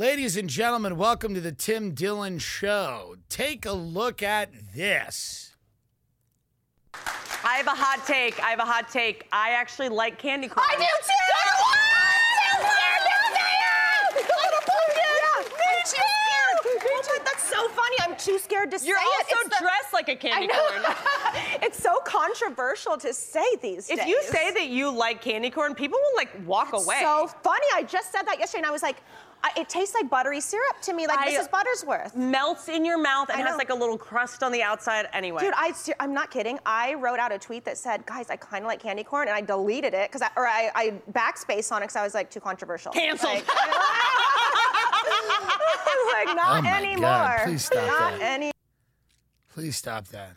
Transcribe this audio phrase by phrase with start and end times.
[0.00, 3.16] Ladies and gentlemen, welcome to the Tim Dillon Show.
[3.28, 5.54] Take a look at this.
[7.44, 8.42] I have a hot take.
[8.42, 9.28] I have a hot take.
[9.30, 10.66] I actually like candy corn.
[10.70, 11.12] I do too!
[15.92, 17.96] Yeah, that's so funny.
[18.00, 19.34] I'm too scared to You're say it.
[19.34, 20.80] also It's the- dressed like a candy I know.
[20.80, 20.96] corn.
[21.62, 23.98] it's so controversial to say these days.
[23.98, 27.00] if you say that you like candy corn, people will like walk away.
[27.02, 27.66] So funny.
[27.74, 28.96] I just said that yesterday, and I was like,
[29.42, 31.48] I, it tastes like buttery syrup to me, like I- Mrs.
[31.50, 32.14] Buttersworth.
[32.14, 35.06] melts in your mouth and has like a little crust on the outside.
[35.14, 36.58] Anyway, Dude, I, I'm not kidding.
[36.66, 39.36] I wrote out a tweet that said, guys, I kind of like candy corn, and
[39.36, 42.30] I deleted it, because I, or I, I backspace on it because I was like,
[42.30, 42.92] too controversial.
[42.92, 43.32] Canceled.
[43.34, 45.56] Like, I
[45.96, 47.00] was like, not Oh my anymore.
[47.00, 48.22] God, please stop not that.
[48.22, 48.50] any.
[49.54, 50.32] Please stop that.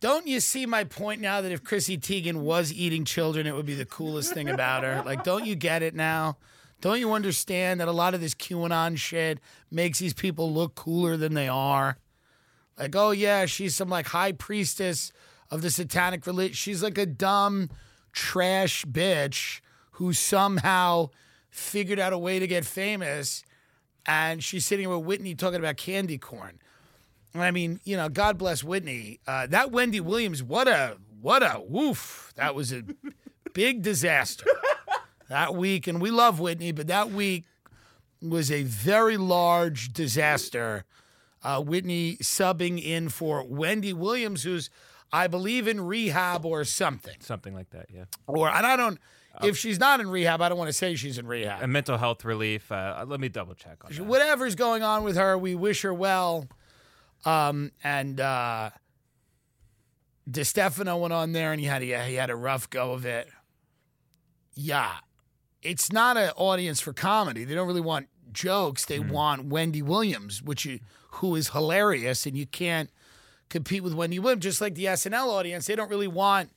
[0.00, 3.64] Don't you see my point now that if Chrissy Teigen was eating children, it would
[3.64, 5.02] be the coolest thing about her?
[5.06, 6.36] Like, don't you get it now?
[6.84, 11.16] Don't you understand that a lot of this QAnon shit makes these people look cooler
[11.16, 11.96] than they are?
[12.78, 15.10] Like, oh yeah, she's some like high priestess
[15.50, 16.52] of the satanic religion.
[16.52, 17.70] She's like a dumb
[18.12, 19.62] trash bitch
[19.92, 21.08] who somehow
[21.48, 23.44] figured out a way to get famous
[24.04, 26.58] and she's sitting with Whitney talking about candy corn.
[27.34, 29.20] I mean, you know, God bless Whitney.
[29.26, 32.34] Uh, that Wendy Williams, what a what a woof!
[32.36, 32.82] That was a
[33.54, 34.44] big disaster
[35.28, 37.44] that week, and we love Whitney, but that week
[38.22, 40.84] was a very large disaster.
[41.42, 44.70] Uh, Whitney subbing in for Wendy Williams, who's
[45.12, 48.04] I believe in rehab or something, Something like that, yeah.
[48.26, 48.98] or and I don't.
[49.42, 51.60] If she's not in rehab, I don't want to say she's in rehab.
[51.60, 52.70] And mental health relief.
[52.70, 54.04] Uh, let me double check on that.
[54.04, 56.46] whatever's going on with her, we wish her well.
[57.24, 58.70] Um, and uh,
[60.30, 63.28] Distefano went on there and he had a, he had a rough go of it.
[64.54, 64.92] Yeah,
[65.64, 67.44] it's not an audience for comedy.
[67.44, 68.84] They don't really want jokes.
[68.84, 69.10] They hmm.
[69.10, 70.80] want Wendy Williams, which you,
[71.12, 72.90] who is hilarious, and you can't
[73.48, 74.42] compete with Wendy Williams.
[74.42, 76.50] Just like the SNL audience, they don't really want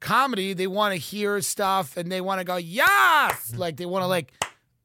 [0.00, 0.54] comedy.
[0.54, 3.58] They want to hear stuff and they want to go yes, hmm.
[3.58, 4.32] like they want to like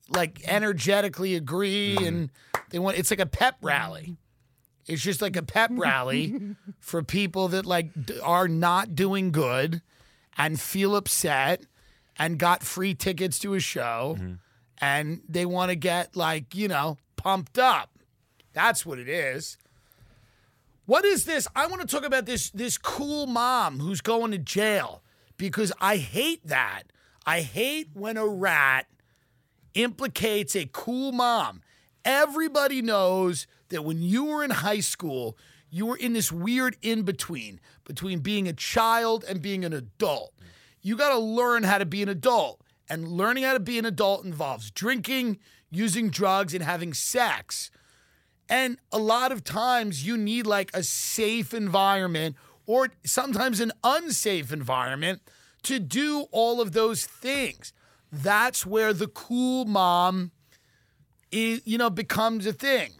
[0.09, 2.05] like energetically agree hmm.
[2.05, 2.31] and
[2.69, 4.17] they want it's like a pep rally.
[4.85, 9.81] It's just like a pep rally for people that like d- are not doing good
[10.37, 11.65] and feel upset
[12.17, 14.33] and got free tickets to a show mm-hmm.
[14.79, 17.89] and they want to get like, you know, pumped up.
[18.53, 19.57] That's what it is.
[20.85, 21.47] What is this?
[21.55, 25.01] I want to talk about this this cool mom who's going to jail
[25.37, 26.83] because I hate that.
[27.25, 28.87] I hate when a rat
[29.73, 31.61] implicates a cool mom.
[32.03, 35.37] Everybody knows that when you were in high school,
[35.69, 40.32] you were in this weird in between between being a child and being an adult.
[40.83, 42.61] You got to learn how to be an adult.
[42.89, 45.39] And learning how to be an adult involves drinking,
[45.71, 47.71] using drugs, and having sex.
[48.49, 52.35] And a lot of times you need like a safe environment
[52.67, 55.21] or sometimes an unsafe environment
[55.63, 57.73] to do all of those things.
[58.11, 60.31] That's where the cool mom
[61.31, 62.91] is, you know, becomes a thing.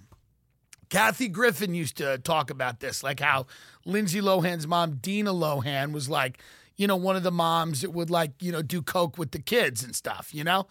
[0.89, 3.47] Kathy Griffin used to talk about this, like how
[3.85, 6.39] Lindsay Lohan's mom, Dina Lohan, was like,
[6.78, 9.39] you know, one of the moms that would like, you know, do coke with the
[9.39, 10.67] kids and stuff, you know?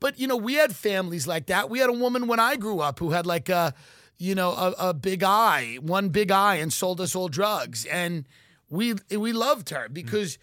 [0.00, 1.70] But, you know, we had families like that.
[1.70, 3.72] We had a woman when I grew up who had like a,
[4.18, 7.86] you know, a, a big eye, one big eye, and sold us all drugs.
[7.86, 8.26] And
[8.68, 10.38] we we loved her because mm.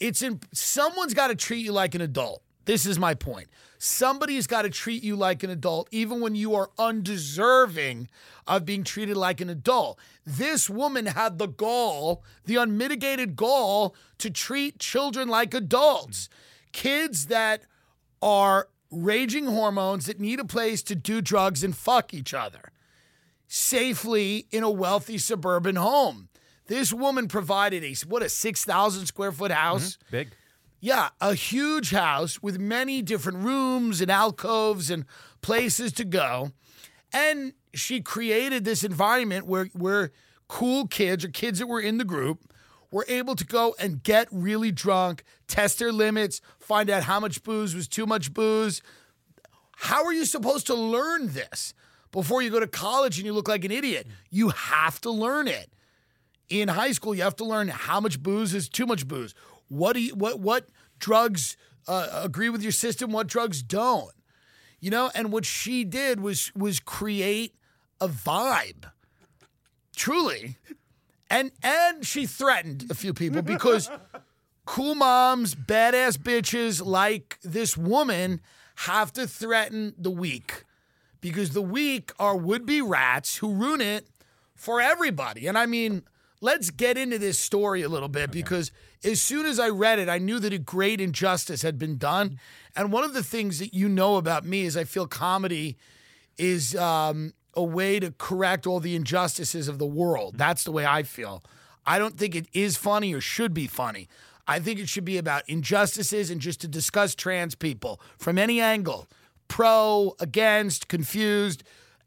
[0.00, 2.42] it's in someone's got to treat you like an adult.
[2.64, 3.48] This is my point.
[3.84, 8.08] Somebody's got to treat you like an adult, even when you are undeserving
[8.46, 9.98] of being treated like an adult.
[10.24, 16.28] This woman had the gall, the unmitigated gall, to treat children like adults.
[16.70, 17.62] Kids that
[18.22, 22.70] are raging hormones that need a place to do drugs and fuck each other
[23.48, 26.28] safely in a wealthy suburban home.
[26.68, 29.96] This woman provided a what a 6,000 square foot house.
[29.96, 30.10] Mm-hmm.
[30.12, 30.28] Big.
[30.84, 35.04] Yeah, a huge house with many different rooms and alcoves and
[35.40, 36.50] places to go.
[37.12, 40.10] And she created this environment where where
[40.48, 42.52] cool kids or kids that were in the group
[42.90, 47.44] were able to go and get really drunk, test their limits, find out how much
[47.44, 48.82] booze was too much booze.
[49.76, 51.74] How are you supposed to learn this
[52.10, 54.08] before you go to college and you look like an idiot?
[54.30, 55.70] You have to learn it.
[56.48, 59.32] In high school, you have to learn how much booze is too much booze.
[59.72, 61.56] What do you, what what drugs
[61.88, 63.10] uh, agree with your system?
[63.10, 64.12] What drugs don't?
[64.80, 67.54] You know, and what she did was was create
[68.00, 68.84] a vibe.
[69.96, 70.56] Truly.
[71.30, 73.90] And and she threatened a few people because
[74.66, 78.40] cool moms, badass bitches like this woman
[78.76, 80.64] have to threaten the weak.
[81.20, 84.08] because the weak are would be rats who ruin it
[84.54, 85.46] for everybody.
[85.46, 86.02] And I mean,
[86.42, 88.72] let's get into this story a little bit because
[89.04, 92.38] as soon as I read it, I knew that a great injustice had been done.
[92.76, 95.78] And one of the things that you know about me is I feel comedy
[96.36, 100.36] is um, a way to correct all the injustices of the world.
[100.36, 101.44] That's the way I feel.
[101.86, 104.08] I don't think it is funny or should be funny.
[104.46, 108.60] I think it should be about injustices and just to discuss trans people from any
[108.60, 109.08] angle
[109.46, 111.62] pro, against, confused.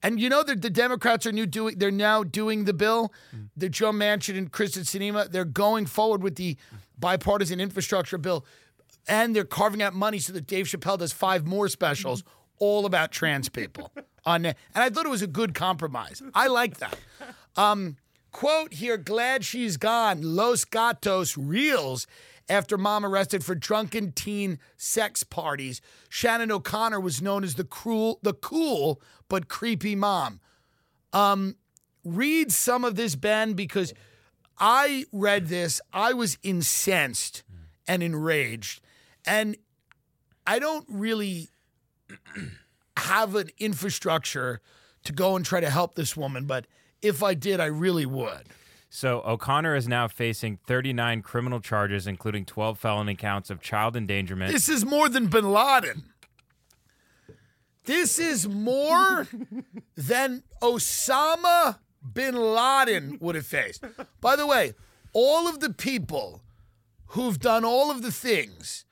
[0.05, 3.11] And you know that the Democrats are new doing they're now doing the bill.
[3.57, 6.57] The Joe Manchin and Kyrsten Sinema, they're going forward with the
[6.99, 8.45] bipartisan infrastructure bill.
[9.07, 12.23] And they're carving out money so that Dave Chappelle does five more specials
[12.59, 13.91] all about trans people.
[14.25, 16.21] On and I thought it was a good compromise.
[16.33, 16.97] I like that.
[17.57, 17.95] Um,
[18.33, 20.19] quote here, glad she's gone.
[20.21, 22.05] Los Gatos reels
[22.47, 25.81] after mom arrested for drunken teen sex parties.
[26.09, 30.39] Shannon O'Connor was known as the cruel, the cool but creepy mom.
[31.13, 31.55] Um,
[32.03, 33.93] read some of this, Ben, because
[34.57, 35.81] I read this.
[35.91, 37.43] I was incensed
[37.87, 38.81] and enraged,
[39.25, 39.57] and
[40.45, 41.49] I don't really
[42.97, 44.61] have an infrastructure
[45.03, 46.65] to go and try to help this woman, but
[47.01, 48.47] if I did, I really would.
[48.95, 54.53] So O'Connor is now facing 39 criminal charges, including 12 felony counts of child endangerment.
[54.53, 56.03] This is more than bin Laden.
[57.83, 59.27] This is more
[59.97, 61.79] than Osama
[62.13, 63.83] bin Laden would have faced.
[64.21, 64.75] By the way,
[65.11, 66.41] all of the people
[67.07, 68.85] who've done all of the things,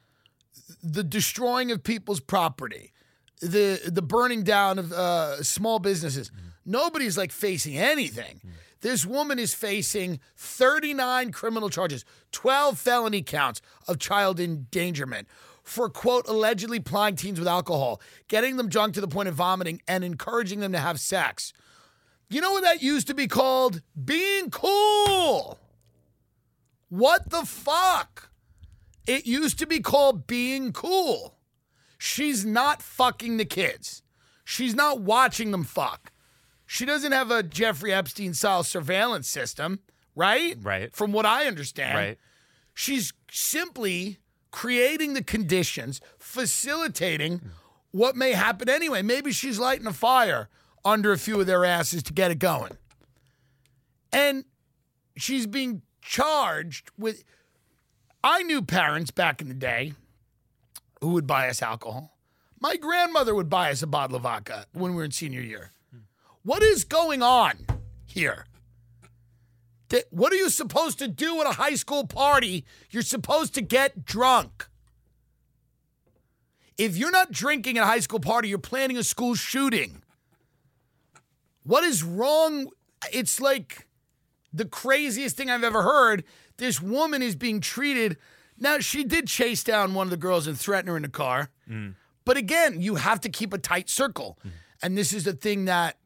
[0.84, 2.92] the destroying of people's property,
[3.40, 6.30] the the burning down of uh, small businesses,
[6.66, 8.42] nobody's like facing anything.
[8.84, 12.04] This woman is facing 39 criminal charges,
[12.34, 15.30] 12 felony counts of child endangerment
[15.64, 19.82] for, quote, allegedly plying teens with alcohol, getting them drunk to the point of vomiting,
[19.88, 21.54] and encouraging them to have sex.
[22.30, 23.82] You know what that used to be called?
[24.04, 25.58] Being cool.
[26.90, 28.32] What the fuck?
[29.08, 31.38] It used to be called being cool.
[31.98, 34.04] She's not fucking the kids.
[34.44, 36.13] She's not watching them fuck.
[36.74, 39.82] She doesn't have a Jeffrey Epstein style surveillance system,
[40.16, 40.58] right?
[40.60, 40.92] Right.
[40.92, 41.96] From what I understand.
[41.96, 42.18] Right.
[42.74, 44.18] She's simply
[44.50, 47.42] creating the conditions, facilitating
[47.92, 49.04] what may happen anyway.
[49.04, 50.50] Maybe she's lighting a fire
[50.84, 52.76] under a few of their asses to get it going.
[54.12, 54.44] And
[55.16, 57.24] she's being charged with.
[58.24, 59.94] I knew parents back in the day
[61.02, 62.18] who would buy us alcohol.
[62.60, 65.74] My grandmother would buy us a bottle of vodka when we were in senior year.
[66.44, 67.66] What is going on
[68.06, 68.46] here?
[70.10, 72.66] What are you supposed to do at a high school party?
[72.90, 74.68] You're supposed to get drunk.
[76.78, 80.02] If you're not drinking at a high school party, you're planning a school shooting.
[81.64, 82.70] What is wrong?
[83.12, 83.88] It's like
[84.52, 86.24] the craziest thing I've ever heard.
[86.58, 88.18] This woman is being treated.
[88.60, 91.50] Now, she did chase down one of the girls and threaten her in the car.
[91.70, 91.96] Mm.
[92.26, 94.40] But again, you have to keep a tight circle.
[94.46, 94.52] Mm.
[94.82, 95.98] And this is the thing that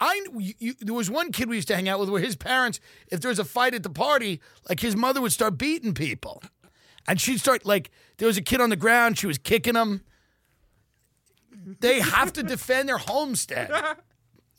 [0.00, 2.36] I you, you, there was one kid we used to hang out with where his
[2.36, 5.94] parents, if there was a fight at the party, like his mother would start beating
[5.94, 6.42] people,
[7.06, 10.02] and she'd start like there was a kid on the ground, she was kicking him.
[11.80, 13.70] They have to defend their homestead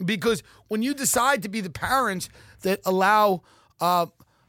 [0.04, 2.30] because when you decide to be the parents
[2.62, 3.42] that allow
[3.80, 4.08] uh,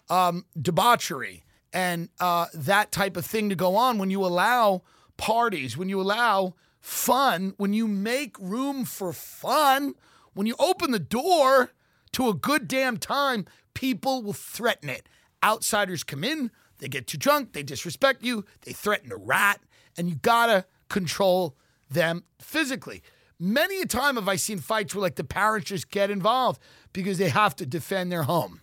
[0.09, 4.83] um, debauchery and uh, that type of thing to go on, when you allow
[5.17, 9.95] parties, when you allow fun, when you make room for fun,
[10.35, 11.73] when you open the door
[12.13, 15.09] to a good damn time, people will threaten it.
[15.43, 19.61] Outsiders come in, they get too drunk, they disrespect you, they threaten to rat,
[19.97, 21.57] and you gotta control
[21.91, 23.03] them physically.
[23.39, 26.61] Many a time have I seen fights where like the parents just get involved
[26.93, 28.61] because they have to defend their home.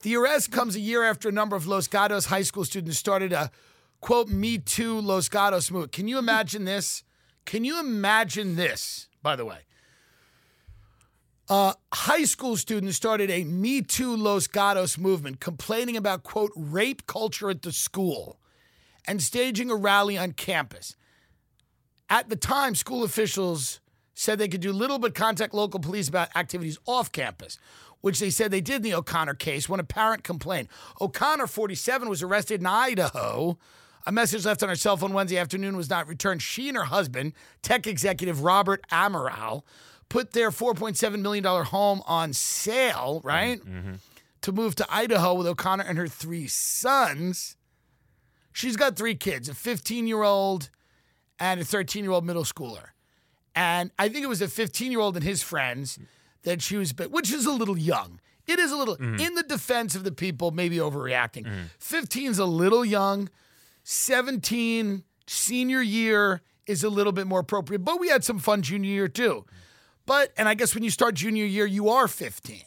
[0.00, 3.32] The arrest comes a year after a number of Los Gatos high school students started
[3.32, 3.50] a
[4.00, 5.92] quote Me Too Los Gatos movement.
[5.92, 7.04] Can you imagine this?
[7.44, 9.58] Can you imagine this, by the way?
[11.52, 17.06] Uh, high school students started a Me Too Los Gatos movement complaining about, quote, rape
[17.06, 18.38] culture at the school
[19.06, 20.96] and staging a rally on campus.
[22.08, 23.80] At the time, school officials
[24.14, 27.58] said they could do little but contact local police about activities off campus,
[28.00, 30.68] which they said they did in the O'Connor case when a parent complained.
[31.02, 33.58] O'Connor, 47, was arrested in Idaho.
[34.06, 36.40] A message left on her cell phone Wednesday afternoon was not returned.
[36.40, 39.64] She and her husband, tech executive Robert Amaral,
[40.12, 43.58] put their $4.7 million home on sale, right?
[43.60, 43.78] Mm-hmm.
[43.78, 43.92] Mm-hmm.
[44.42, 47.56] To move to Idaho with O'Connor and her three sons.
[48.52, 50.68] She's got three kids a 15 year old
[51.38, 52.88] and a 13 year old middle schooler.
[53.54, 55.98] and I think it was a 15 year old and his friends
[56.42, 58.20] that she was, which is a little young.
[58.46, 59.20] It is a little, mm-hmm.
[59.20, 61.46] in the defense of the people, maybe overreacting.
[61.78, 63.30] 15 is a little young.
[63.84, 68.90] 17, senior year is a little bit more appropriate, but we had some fun junior
[68.90, 69.44] year too.
[70.06, 72.62] But, and I guess when you start junior year, you are 15.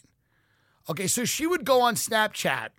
[0.90, 2.70] Okay, so she would go on Snapchat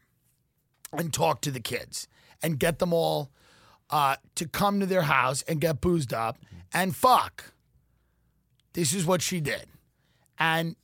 [0.92, 2.08] and talk to the kids
[2.42, 3.30] and get them all
[3.90, 6.38] uh, to come to their house and get boozed up
[6.72, 7.52] and fuck.
[8.72, 9.66] This is what she did.
[10.38, 10.76] And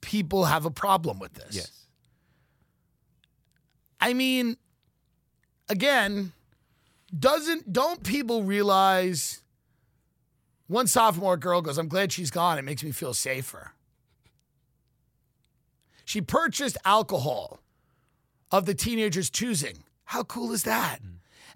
[0.00, 1.54] people have a problem with this.
[1.54, 1.86] Yes.
[4.00, 4.56] I mean,
[5.68, 6.32] again,
[7.16, 9.41] doesn't don't people realize
[10.72, 12.58] one sophomore girl goes, I'm glad she's gone.
[12.58, 13.72] It makes me feel safer.
[16.04, 17.60] She purchased alcohol
[18.50, 19.84] of the teenager's choosing.
[20.04, 20.98] How cool is that?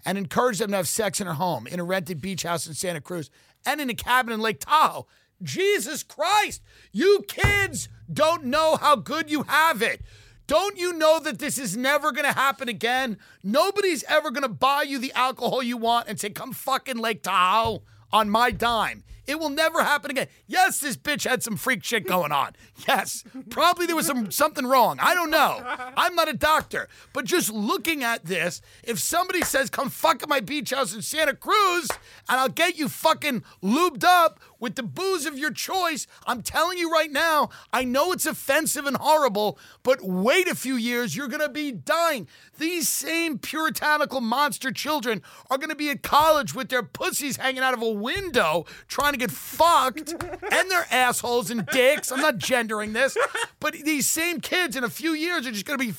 [0.05, 2.73] And encouraged them to have sex in her home, in a rented beach house in
[2.73, 3.29] Santa Cruz,
[3.65, 5.07] and in a cabin in Lake Tahoe.
[5.43, 10.01] Jesus Christ, you kids don't know how good you have it.
[10.47, 13.17] Don't you know that this is never gonna happen again?
[13.43, 17.83] Nobody's ever gonna buy you the alcohol you want and say, come fucking Lake Tahoe
[18.11, 19.03] on my dime.
[19.27, 20.27] It will never happen again.
[20.47, 22.53] Yes, this bitch had some freak shit going on.
[22.87, 24.97] Yes, probably there was some something wrong.
[25.01, 25.61] I don't know.
[25.97, 30.29] I'm not a doctor, but just looking at this, if somebody says, "Come fuck at
[30.29, 31.89] my beach house in Santa Cruz,"
[32.29, 36.77] and I'll get you fucking lubed up with the booze of your choice, I'm telling
[36.77, 41.27] you right now, I know it's offensive and horrible, but wait a few years, you're
[41.27, 42.27] gonna be dying.
[42.57, 47.73] These same puritanical monster children are gonna be at college with their pussies hanging out
[47.73, 52.11] of a window trying to get fucked and they're assholes and dicks.
[52.11, 53.17] I'm not gendering this,
[53.59, 55.93] but these same kids in a few years are just gonna be,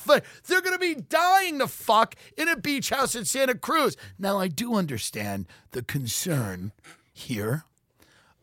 [0.47, 3.95] they're gonna be dying to fuck in a beach house in Santa Cruz.
[4.17, 6.71] Now, I do understand the concern
[7.13, 7.65] here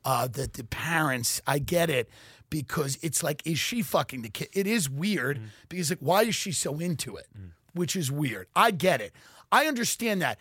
[0.05, 2.09] uh, that the parents, I get it
[2.49, 4.49] because it's like, is she fucking the kid?
[4.53, 7.27] It is weird because like, why is she so into it?
[7.75, 8.47] Which is weird.
[8.55, 9.13] I get it.
[9.51, 10.39] I understand that.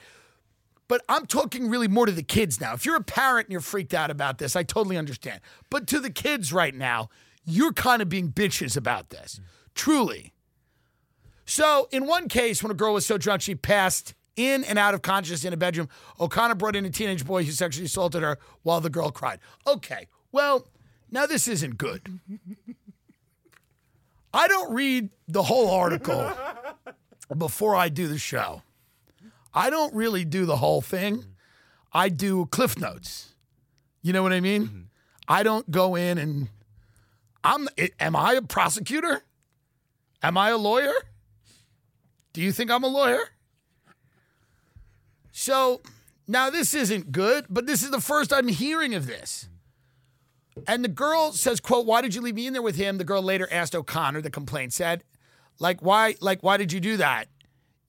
[0.87, 2.73] But I'm talking really more to the kids now.
[2.73, 5.41] If you're a parent and you're freaked out about this, I totally understand.
[5.69, 7.09] But to the kids right now,
[7.43, 9.39] you're kind of being bitches about this.
[9.73, 10.33] Truly.
[11.45, 14.93] So, in one case, when a girl was so drunk she passed in and out
[14.93, 15.89] of consciousness in a bedroom,
[16.19, 19.39] O'Connor brought in a teenage boy who sexually assaulted her while the girl cried.
[19.65, 20.67] Okay, well,
[21.11, 22.19] now this isn't good.
[24.33, 26.31] I don't read the whole article
[27.37, 28.63] before I do the show.
[29.55, 31.19] I don't really do the whole thing.
[31.19, 31.29] Mm-hmm.
[31.93, 33.33] I do cliff notes.
[34.01, 34.67] You know what I mean?
[34.67, 34.81] Mm-hmm.
[35.27, 36.49] I don't go in and
[37.43, 37.67] I'm
[37.99, 39.23] am I a prosecutor?
[40.21, 40.93] Am I a lawyer?
[42.33, 43.29] Do you think I'm a lawyer?
[45.31, 45.81] So
[46.27, 49.47] now this isn't good, but this is the first I'm hearing of this.
[50.51, 50.63] Mm-hmm.
[50.67, 52.97] And the girl says, quote, why did you leave me in there with him?
[52.97, 55.03] The girl later asked O'Connor, the complaint said,
[55.59, 57.27] like, why, like, why did you do that?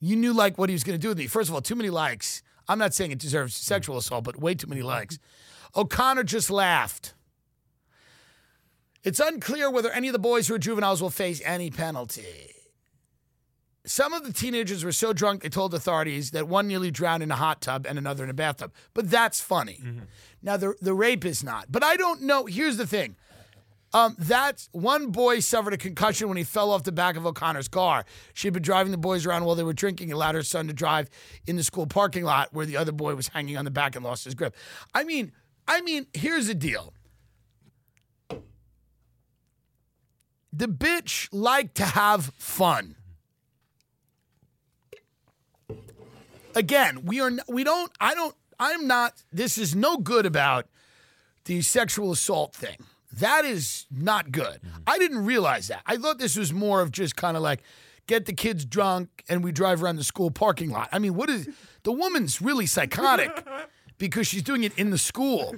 [0.06, 1.26] You knew like what he was gonna do with me.
[1.26, 2.42] First of all, too many likes.
[2.68, 4.00] I'm not saying it deserves sexual mm.
[4.00, 5.18] assault, but way too many likes.
[5.74, 7.14] O'Connor just laughed.
[9.04, 12.50] It's unclear whether any of the boys who are juveniles will face any penalty.
[13.84, 17.30] Some of the teenagers were so drunk they told authorities that one nearly drowned in
[17.30, 18.72] a hot tub and another in a bathtub.
[18.94, 19.80] But that's funny.
[19.80, 20.04] Mm-hmm.
[20.42, 21.70] Now the the rape is not.
[21.70, 22.46] But I don't know.
[22.46, 23.16] Here's the thing.
[23.96, 27.66] Um, that's one boy suffered a concussion when he fell off the back of O'Connor's
[27.66, 28.04] car.
[28.34, 31.08] She'd been driving the boys around while they were drinking, allowed her son to drive
[31.46, 34.04] in the school parking lot where the other boy was hanging on the back and
[34.04, 34.54] lost his grip.
[34.92, 35.32] I mean,
[35.66, 36.92] I mean, here's the deal.
[40.52, 42.96] The bitch liked to have fun.
[46.54, 50.66] Again, we are we don't I don't I'm not this is no good about
[51.46, 52.76] the sexual assault thing.
[53.18, 54.60] That is not good.
[54.86, 55.82] I didn't realize that.
[55.86, 57.62] I thought this was more of just kind of like
[58.06, 60.88] get the kids drunk and we drive around the school parking lot.
[60.92, 61.48] I mean, what is
[61.82, 63.46] the woman's really psychotic
[63.98, 65.56] because she's doing it in the school.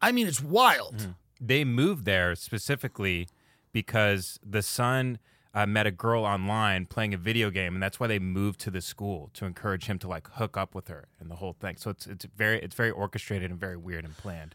[0.00, 1.14] I mean, it's wild.
[1.40, 3.28] They moved there specifically
[3.72, 5.18] because the son
[5.54, 8.70] uh, met a girl online playing a video game, and that's why they moved to
[8.70, 11.76] the school to encourage him to like hook up with her and the whole thing.
[11.76, 14.54] So it's it's very it's very orchestrated and very weird and planned.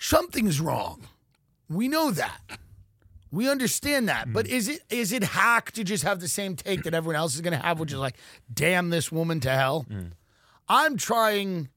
[0.00, 1.06] Something's wrong.
[1.68, 2.40] We know that.
[3.30, 4.32] We understand that.
[4.32, 4.54] But hmm.
[4.54, 7.42] is it is it hack to just have the same take that everyone else is
[7.42, 8.16] going to have, which is like,
[8.52, 9.82] damn this woman to hell?
[9.82, 10.06] Hmm.
[10.68, 11.68] I'm trying.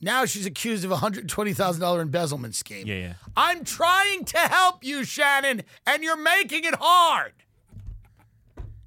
[0.00, 2.86] Now she's accused of a $120,000 embezzlement scheme.
[2.86, 3.14] Yeah, yeah.
[3.36, 7.32] I'm trying to help you, Shannon, and you're making it hard.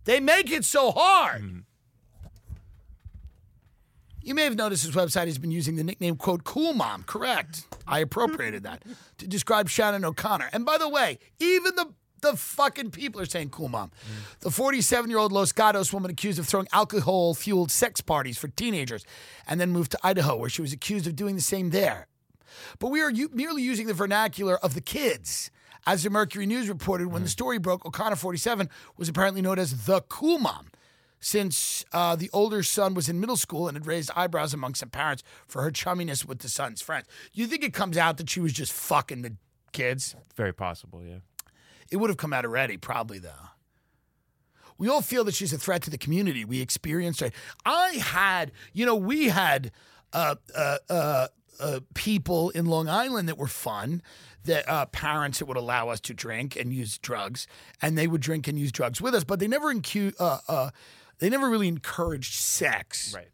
[0.05, 1.41] They make it so hard.
[1.41, 1.57] Hmm.
[4.29, 7.01] You may have noticed his website has been using the nickname, quote, Cool Mom.
[7.01, 7.65] Correct.
[7.87, 8.83] I appropriated that
[9.17, 10.51] to describe Shannon O'Connor.
[10.53, 13.91] And by the way, even the the fucking people are saying cool mom.
[14.41, 18.49] The 47 year old Los Gatos woman accused of throwing alcohol fueled sex parties for
[18.49, 19.03] teenagers
[19.47, 22.07] and then moved to Idaho, where she was accused of doing the same there.
[22.77, 25.49] But we are u- merely using the vernacular of the kids.
[25.87, 27.31] As the Mercury News reported, when the mm-hmm.
[27.31, 30.67] story broke, O'Connor, 47, was apparently known as the cool mom
[31.19, 34.89] since uh, the older son was in middle school and had raised eyebrows among some
[34.89, 37.07] parents for her chumminess with the son's friends.
[37.33, 39.35] You think it comes out that she was just fucking the
[39.71, 40.15] kids?
[40.35, 41.17] Very possible, yeah.
[41.91, 43.49] It would have come out already, probably though.
[44.77, 46.45] We all feel that she's a threat to the community.
[46.45, 47.33] We experienced it.
[47.65, 49.71] I had, you know, we had
[50.13, 51.27] uh, uh, uh,
[51.59, 54.01] uh, people in Long Island that were fun,
[54.45, 57.45] that uh, parents that would allow us to drink and use drugs,
[57.81, 60.69] and they would drink and use drugs with us, but they never incu- uh, uh,
[61.19, 63.13] they never really encouraged sex.
[63.13, 63.27] Right.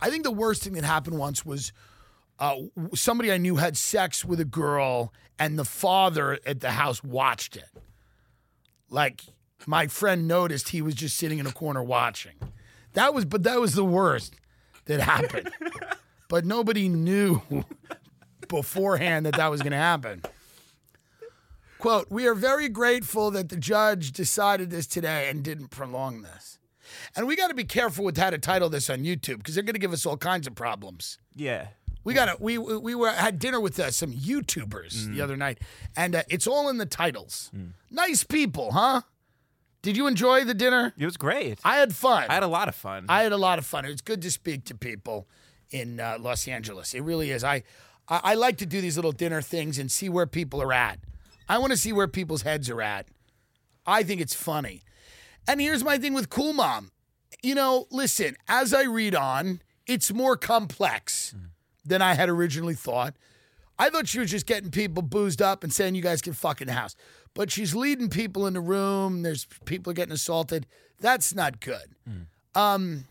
[0.00, 1.72] I think the worst thing that happened once was
[2.38, 2.56] uh,
[2.94, 7.56] somebody I knew had sex with a girl, and the father at the house watched
[7.56, 7.68] it.
[8.88, 9.22] Like
[9.66, 12.34] my friend noticed he was just sitting in a corner watching.
[12.94, 14.34] That was, but that was the worst
[14.86, 15.50] that happened.
[16.28, 17.42] but nobody knew
[18.48, 20.22] beforehand that that was going to happen.
[21.80, 26.58] Quote, we are very grateful that the judge decided this today and didn't prolong this.
[27.16, 29.64] And we got to be careful with how to title this on YouTube because they're
[29.64, 31.18] going to give us all kinds of problems.
[31.34, 31.68] Yeah.
[32.04, 35.58] We got to we we were had dinner with uh, some YouTubers the other night,
[35.94, 37.50] and uh, it's all in the titles.
[37.90, 39.02] Nice people, huh?
[39.82, 40.94] Did you enjoy the dinner?
[40.98, 41.58] It was great.
[41.62, 42.26] I had fun.
[42.28, 43.04] I had a lot of fun.
[43.08, 43.84] I had a lot of fun.
[43.84, 45.28] It's good to speak to people
[45.70, 46.94] in uh, Los Angeles.
[46.94, 47.44] It really is.
[47.44, 47.64] I,
[48.08, 50.98] I I like to do these little dinner things and see where people are at.
[51.50, 53.08] I want to see where people's heads are at.
[53.84, 54.82] I think it's funny.
[55.48, 56.92] And here's my thing with Cool Mom.
[57.42, 61.34] You know, listen, as I read on, it's more complex
[61.84, 63.16] than I had originally thought.
[63.80, 66.60] I thought she was just getting people boozed up and saying you guys can fuck
[66.60, 66.94] in the house.
[67.34, 69.22] But she's leading people in the room.
[69.22, 70.68] There's people getting assaulted.
[71.00, 71.96] That's not good.
[72.54, 73.06] Um,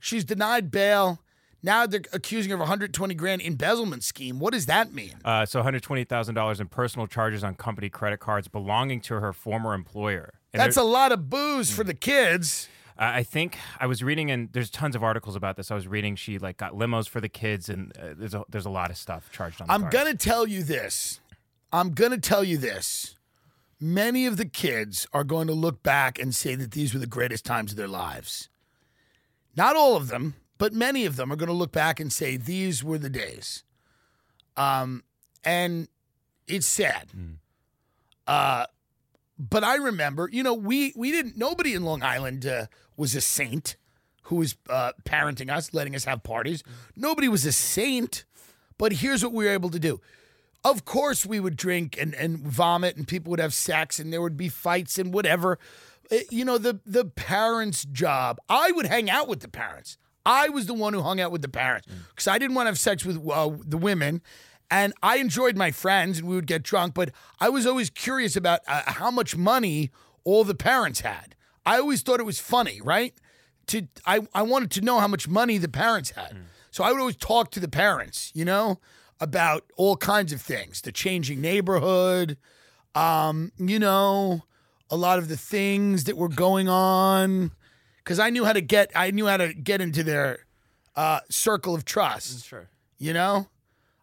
[0.00, 1.20] she's denied bail.
[1.62, 4.38] Now they're accusing her of 120 grand embezzlement scheme.
[4.38, 5.14] What does that mean?
[5.24, 10.34] Uh, so $120,000 in personal charges on company credit cards belonging to her former employer.
[10.52, 12.68] And That's a lot of booze for the kids.
[13.00, 15.70] I think I was reading, and there's tons of articles about this.
[15.70, 18.66] I was reading she like got limos for the kids, and uh, there's a, there's
[18.66, 19.68] a lot of stuff charged on.
[19.68, 21.20] The I'm to tell you this.
[21.72, 23.14] I'm going to tell you this.
[23.80, 27.06] Many of the kids are going to look back and say that these were the
[27.06, 28.48] greatest times of their lives.
[29.54, 32.36] Not all of them, but many of them are going to look back and say
[32.36, 33.64] these were the days.
[34.56, 35.04] Um,
[35.44, 35.88] and
[36.46, 37.08] it's sad.
[38.26, 38.66] Uh,
[39.38, 41.36] but I remember, you know, we we didn't.
[41.36, 42.66] Nobody in Long Island uh,
[42.96, 43.76] was a saint
[44.22, 46.62] who was uh, parenting us, letting us have parties.
[46.96, 48.24] Nobody was a saint.
[48.76, 50.00] But here's what we were able to do.
[50.64, 54.20] Of course, we would drink and, and vomit, and people would have sex, and there
[54.20, 55.58] would be fights and whatever.
[56.10, 58.38] Uh, You know, the the parents' job.
[58.48, 59.98] I would hang out with the parents.
[60.28, 62.70] I was the one who hung out with the parents because I didn't want to
[62.70, 64.20] have sex with uh, the women,
[64.70, 66.92] and I enjoyed my friends, and we would get drunk.
[66.92, 69.90] But I was always curious about uh, how much money
[70.24, 71.34] all the parents had.
[71.64, 73.14] I always thought it was funny, right?
[73.68, 76.36] To I I wanted to know how much money the parents had.
[76.70, 78.78] So I would always talk to the parents, you know,
[79.20, 82.36] about all kinds of things, the changing neighborhood,
[82.94, 84.42] um, you know,
[84.90, 87.52] a lot of the things that were going on
[88.08, 90.46] cuz I knew how to get I knew how to get into their
[90.96, 92.46] uh, circle of trust.
[92.46, 92.68] Sure.
[92.98, 93.48] You know?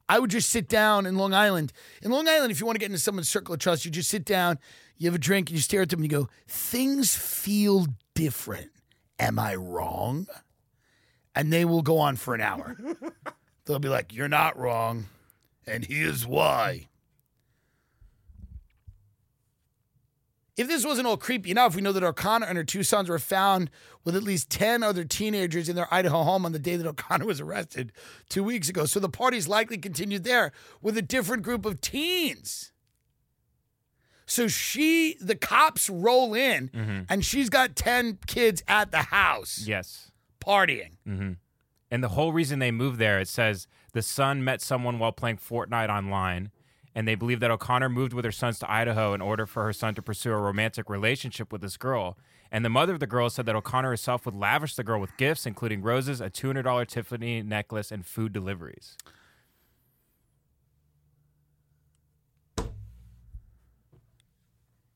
[0.08, 1.74] I would just sit down in Long Island.
[2.02, 4.10] In Long Island, if you want to get into someone's circle of trust, you just
[4.10, 4.60] sit down,
[4.98, 8.72] you have a drink, and you stare at them and you go, Things feel different.
[9.20, 10.28] Am I wrong?
[11.34, 12.78] And they will go on for an hour.
[13.66, 15.06] They'll be like, You're not wrong.
[15.68, 16.88] And here's why.
[20.58, 23.20] If this wasn't all creepy enough, we know that O'Connor and her two sons were
[23.20, 23.70] found
[24.06, 27.26] with at least 10 other teenagers in their Idaho home on the day that O'Connor
[27.26, 27.92] was arrested
[28.30, 28.86] two weeks ago.
[28.86, 32.72] So the parties likely continued there with a different group of teens.
[34.26, 37.02] So she, the cops roll in mm-hmm.
[37.10, 40.12] and she's got 10 kids at the house Yes.
[40.40, 40.94] partying.
[41.08, 41.34] Mm-hmm.
[41.92, 45.38] And the whole reason they moved there, it says the son met someone while playing
[45.38, 46.50] Fortnite online,
[46.96, 49.74] and they believe that O'Connor moved with her sons to Idaho in order for her
[49.74, 52.18] son to pursue a romantic relationship with this girl.
[52.52, 55.18] And the mother of the girl said that O'Connor herself would lavish the girl with
[55.18, 58.98] gifts, including roses, a $200 Tiffany necklace, and food deliveries.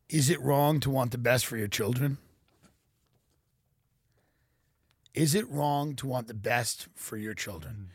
[0.08, 2.18] Is it wrong to want the best for your children?
[5.14, 7.90] Is it wrong to want the best for your children?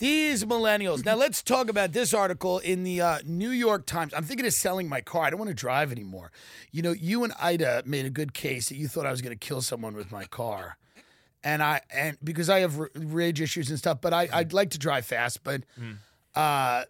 [0.00, 1.04] These millennials.
[1.04, 4.14] Now let's talk about this article in the uh, New York Times.
[4.16, 5.24] I'm thinking of selling my car.
[5.24, 6.32] I don't want to drive anymore.
[6.72, 9.38] You know, you and Ida made a good case that you thought I was going
[9.38, 10.78] to kill someone with my car,
[11.44, 14.00] and I and because I have r- rage issues and stuff.
[14.00, 15.64] But I I'd like to drive fast, but
[16.34, 16.84] uh,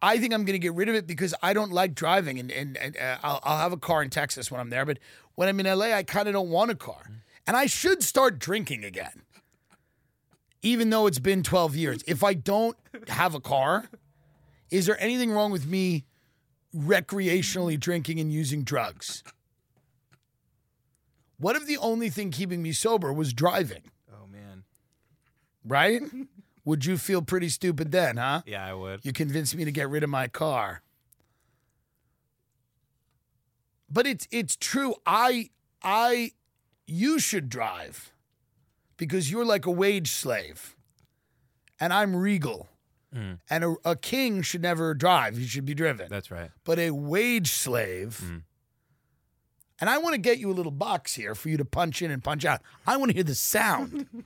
[0.00, 2.50] I think I'm going to get rid of it because I don't like driving, and
[2.50, 4.86] and, and uh, I'll, I'll have a car in Texas when I'm there.
[4.86, 5.00] But
[5.34, 7.02] when I'm in LA, I kind of don't want a car,
[7.46, 9.20] and I should start drinking again
[10.62, 12.02] even though it's been 12 years.
[12.06, 12.76] If I don't
[13.08, 13.88] have a car,
[14.70, 16.04] is there anything wrong with me
[16.74, 19.22] recreationally drinking and using drugs?
[21.38, 24.62] What if the only thing keeping me sober was driving, Oh man.
[25.64, 26.00] right?
[26.64, 28.42] Would you feel pretty stupid then, huh?
[28.46, 29.04] Yeah, I would.
[29.04, 30.82] You convinced me to get rid of my car.
[33.90, 34.94] But it's it's true.
[35.04, 35.50] I
[35.82, 36.32] I
[36.86, 38.12] you should drive
[39.06, 40.76] because you're like a wage slave.
[41.80, 42.68] And I'm regal.
[43.12, 43.40] Mm.
[43.50, 45.36] And a, a king should never drive.
[45.36, 46.06] He should be driven.
[46.08, 46.50] That's right.
[46.62, 48.22] but a wage slave.
[48.24, 48.42] Mm.
[49.80, 52.12] And I want to get you a little box here for you to punch in
[52.12, 52.60] and punch out.
[52.86, 54.06] I want to hear the sound.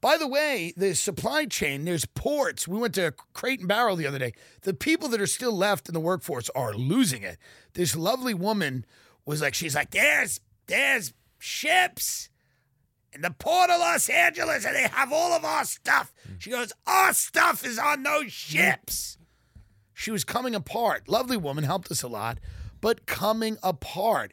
[0.00, 2.68] By the way, the supply chain, there's ports.
[2.68, 4.34] We went to Crate and Barrel the other day.
[4.62, 7.38] The people that are still left in the workforce are losing it.
[7.72, 8.84] This lovely woman
[9.26, 12.28] was like, she's like, there's, there's ships
[13.12, 16.12] in the port of Los Angeles and they have all of our stuff.
[16.28, 16.40] Mm.
[16.40, 19.18] She goes, Our stuff is on those ships.
[19.92, 21.08] She was coming apart.
[21.08, 22.38] Lovely woman, helped us a lot,
[22.80, 24.32] but coming apart.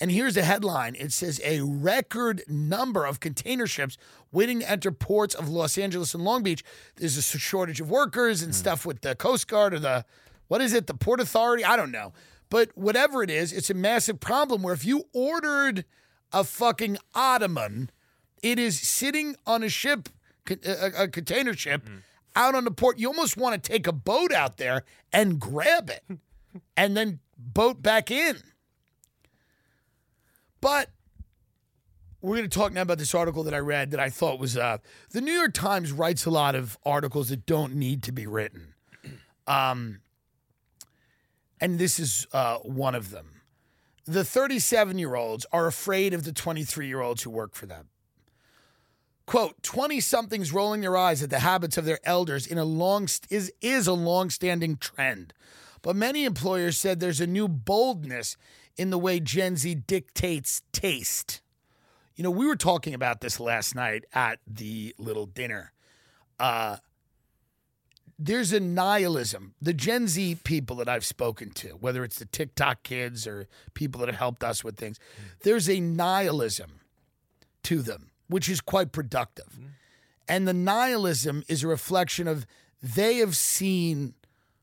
[0.00, 3.96] And here's the headline it says a record number of container ships
[4.30, 6.62] waiting to enter ports of Los Angeles and Long Beach.
[6.96, 8.56] There's a shortage of workers and mm.
[8.56, 10.04] stuff with the Coast Guard or the,
[10.48, 11.64] what is it, the Port Authority?
[11.64, 12.12] I don't know.
[12.50, 15.84] But whatever it is, it's a massive problem where if you ordered
[16.32, 17.90] a fucking Ottoman,
[18.42, 20.08] it is sitting on a ship,
[20.50, 21.88] a, a container ship,
[22.34, 22.98] out on the port.
[22.98, 26.18] You almost want to take a boat out there and grab it
[26.76, 28.38] and then boat back in.
[30.60, 30.90] But
[32.20, 34.56] we're going to talk now about this article that I read that I thought was
[34.56, 34.78] uh,
[35.10, 38.74] the New York Times writes a lot of articles that don't need to be written.
[39.46, 40.00] Um,
[41.60, 43.42] and this is uh, one of them.
[44.06, 47.88] The 37 year olds are afraid of the 23 year olds who work for them.
[49.26, 53.06] Quote, 20 somethings rolling their eyes at the habits of their elders in a long
[53.28, 55.34] is, is a long standing trend.
[55.82, 58.38] But many employers said there's a new boldness
[58.78, 61.42] in the way Gen Z dictates taste.
[62.16, 65.72] You know, we were talking about this last night at the little dinner.
[66.40, 66.78] Uh,
[68.18, 69.54] there's a nihilism.
[69.62, 74.00] The Gen Z people that I've spoken to, whether it's the TikTok kids or people
[74.00, 74.98] that have helped us with things,
[75.42, 76.80] there's a nihilism
[77.64, 79.52] to them, which is quite productive.
[79.52, 79.66] Mm-hmm.
[80.28, 82.46] And the nihilism is a reflection of
[82.82, 84.14] they have seen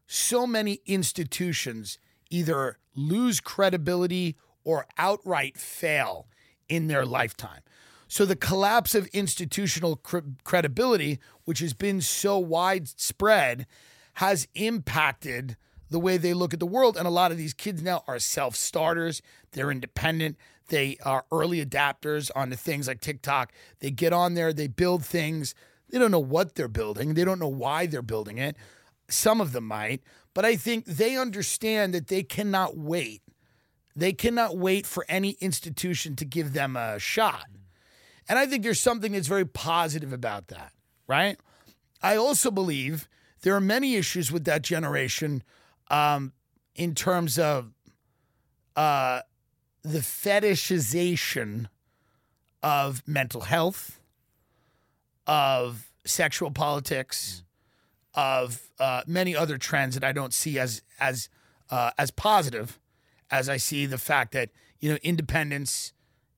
[0.05, 1.97] so many institutions
[2.29, 6.27] either lose credibility or outright fail
[6.67, 7.61] in their lifetime.
[8.15, 13.67] So the collapse of institutional cr- credibility, which has been so widespread,
[14.13, 15.58] has impacted
[15.89, 16.95] the way they look at the world.
[16.95, 20.38] And a lot of these kids now are self starters, they're independent,
[20.69, 23.51] they are early adapters onto things like TikTok.
[23.80, 25.54] They get on there, they build things.
[25.89, 28.56] They don't know what they're building, they don't know why they're building it.
[29.10, 30.01] Some of them might,
[30.34, 33.23] but I think they understand that they cannot wait.
[33.93, 37.47] They cannot wait for any institution to give them a shot.
[38.27, 40.71] And I think there's something that's very positive about that,
[41.07, 41.38] right?
[42.01, 43.07] I also believe
[43.41, 45.43] there are many issues with that generation
[45.89, 46.33] um,
[46.75, 47.71] in terms of
[48.75, 49.21] uh,
[49.83, 51.67] the fetishization
[52.63, 53.99] of mental health,
[55.27, 57.43] of sexual politics,
[58.15, 61.29] of uh, many other trends that I don't see as as
[61.69, 62.79] uh, as positive
[63.29, 65.93] as I see the fact that you know independence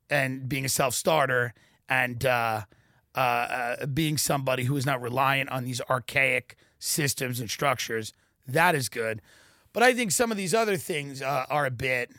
[0.10, 1.54] and being a self starter
[1.90, 2.62] and uh,
[3.16, 8.14] uh, uh, being somebody who is not reliant on these archaic systems and structures
[8.48, 9.22] that is good.
[9.74, 12.12] But I think some of these other things uh, are a bit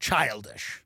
[0.00, 0.84] childish.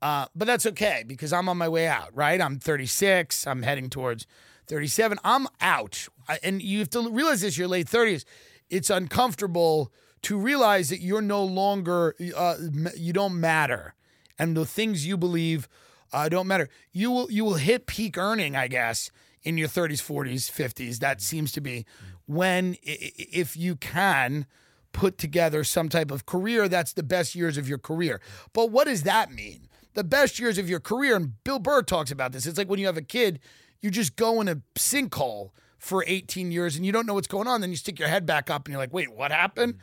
[0.00, 2.40] Uh, but that's okay because I'm on my way out, right?
[2.40, 3.46] I'm 36.
[3.46, 4.26] I'm heading towards
[4.66, 5.18] 37.
[5.22, 6.08] I'm out.
[6.42, 8.24] And you have to realize this, your late 30s.
[8.68, 12.56] It's uncomfortable to realize that you're no longer, uh,
[12.96, 13.94] you don't matter.
[14.38, 15.68] And the things you believe
[16.12, 16.68] uh, don't matter.
[16.92, 19.10] You will, you will hit peak earning, I guess,
[19.42, 20.98] in your 30s, 40s, 50s.
[20.98, 21.86] That seems to be
[22.26, 24.46] when, if you can,
[24.92, 28.20] put together some type of career that's the best years of your career.
[28.52, 29.68] But what does that mean?
[29.94, 32.46] The best years of your career, and Bill Burr talks about this.
[32.46, 33.40] It's like when you have a kid,
[33.80, 37.48] you just go in a sinkhole for 18 years and you don't know what's going
[37.48, 37.60] on.
[37.60, 39.78] Then you stick your head back up and you're like, wait, what happened?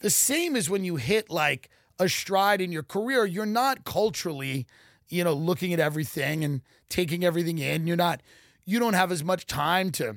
[0.00, 4.66] The same as when you hit like a stride in your career, you're not culturally,
[5.08, 7.86] you know, looking at everything and taking everything in.
[7.86, 8.20] You're not,
[8.64, 10.16] you don't have as much time to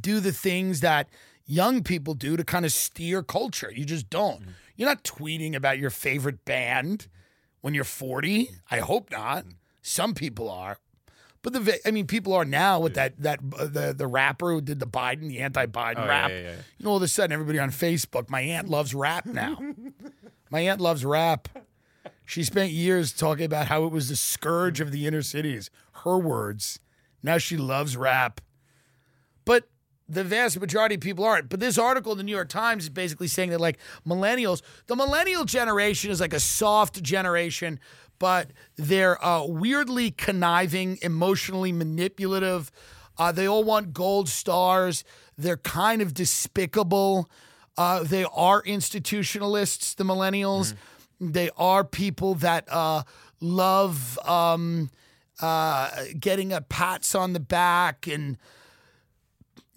[0.00, 1.08] do the things that
[1.46, 3.72] young people do to kind of steer culture.
[3.74, 4.42] You just don't.
[4.42, 4.52] Mm.
[4.76, 7.08] You're not tweeting about your favorite band
[7.60, 8.46] when you're 40.
[8.46, 8.54] Mm.
[8.70, 9.44] I hope not.
[9.46, 9.52] Mm.
[9.82, 10.78] Some people are.
[11.40, 14.60] But the I mean, people are now with that that uh, the the rapper who
[14.60, 16.30] did the Biden, the anti-Biden Oh, yeah, rap.
[16.30, 16.50] yeah, yeah.
[16.78, 19.56] You know, all of a sudden, everybody on Facebook, my aunt loves rap now.
[20.50, 21.48] my aunt loves rap.
[22.28, 25.70] She spent years talking about how it was the scourge of the inner cities.
[26.04, 26.78] Her words.
[27.22, 28.42] Now she loves rap.
[29.46, 29.70] But
[30.06, 31.48] the vast majority of people aren't.
[31.48, 34.94] But this article in the New York Times is basically saying that, like, millennials, the
[34.94, 37.80] millennial generation is like a soft generation,
[38.18, 42.70] but they're uh, weirdly conniving, emotionally manipulative.
[43.16, 45.02] Uh, they all want gold stars.
[45.38, 47.30] They're kind of despicable.
[47.78, 50.74] Uh, they are institutionalists, the millennials.
[51.20, 53.02] They are people that uh,
[53.40, 54.90] love um,
[55.40, 58.38] uh, getting a pats on the back and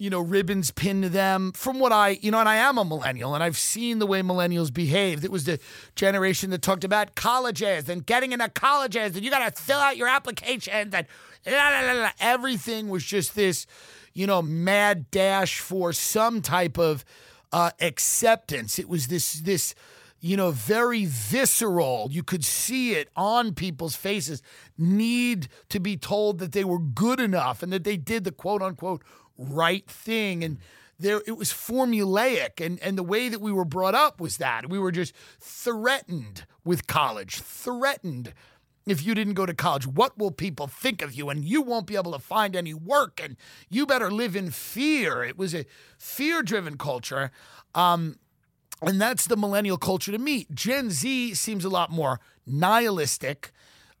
[0.02, 1.52] you know, ribbons pinned to them.
[1.52, 4.20] From what I, you know, and I am a millennial and I've seen the way
[4.20, 5.24] millennials behave.
[5.24, 5.60] It was the
[5.94, 9.96] generation that talked about colleges and getting into colleges and you got to fill out
[9.96, 11.06] your applications and
[11.46, 13.64] la, la, la, everything was just this,
[14.12, 17.04] you know, mad dash for some type of
[17.52, 18.80] uh, acceptance.
[18.80, 19.72] It was this, this,
[20.22, 22.08] you know, very visceral.
[22.10, 24.40] You could see it on people's faces.
[24.78, 28.62] Need to be told that they were good enough and that they did the quote
[28.62, 29.02] unquote
[29.36, 30.44] right thing.
[30.44, 30.58] And
[30.96, 32.64] there, it was formulaic.
[32.64, 36.46] And, and the way that we were brought up was that we were just threatened
[36.64, 38.32] with college, threatened
[38.86, 39.88] if you didn't go to college.
[39.88, 41.30] What will people think of you?
[41.30, 43.20] And you won't be able to find any work.
[43.20, 43.36] And
[43.68, 45.24] you better live in fear.
[45.24, 45.66] It was a
[45.98, 47.32] fear driven culture.
[47.74, 48.18] Um,
[48.82, 50.46] and that's the millennial culture to me.
[50.52, 53.52] Gen Z seems a lot more nihilistic.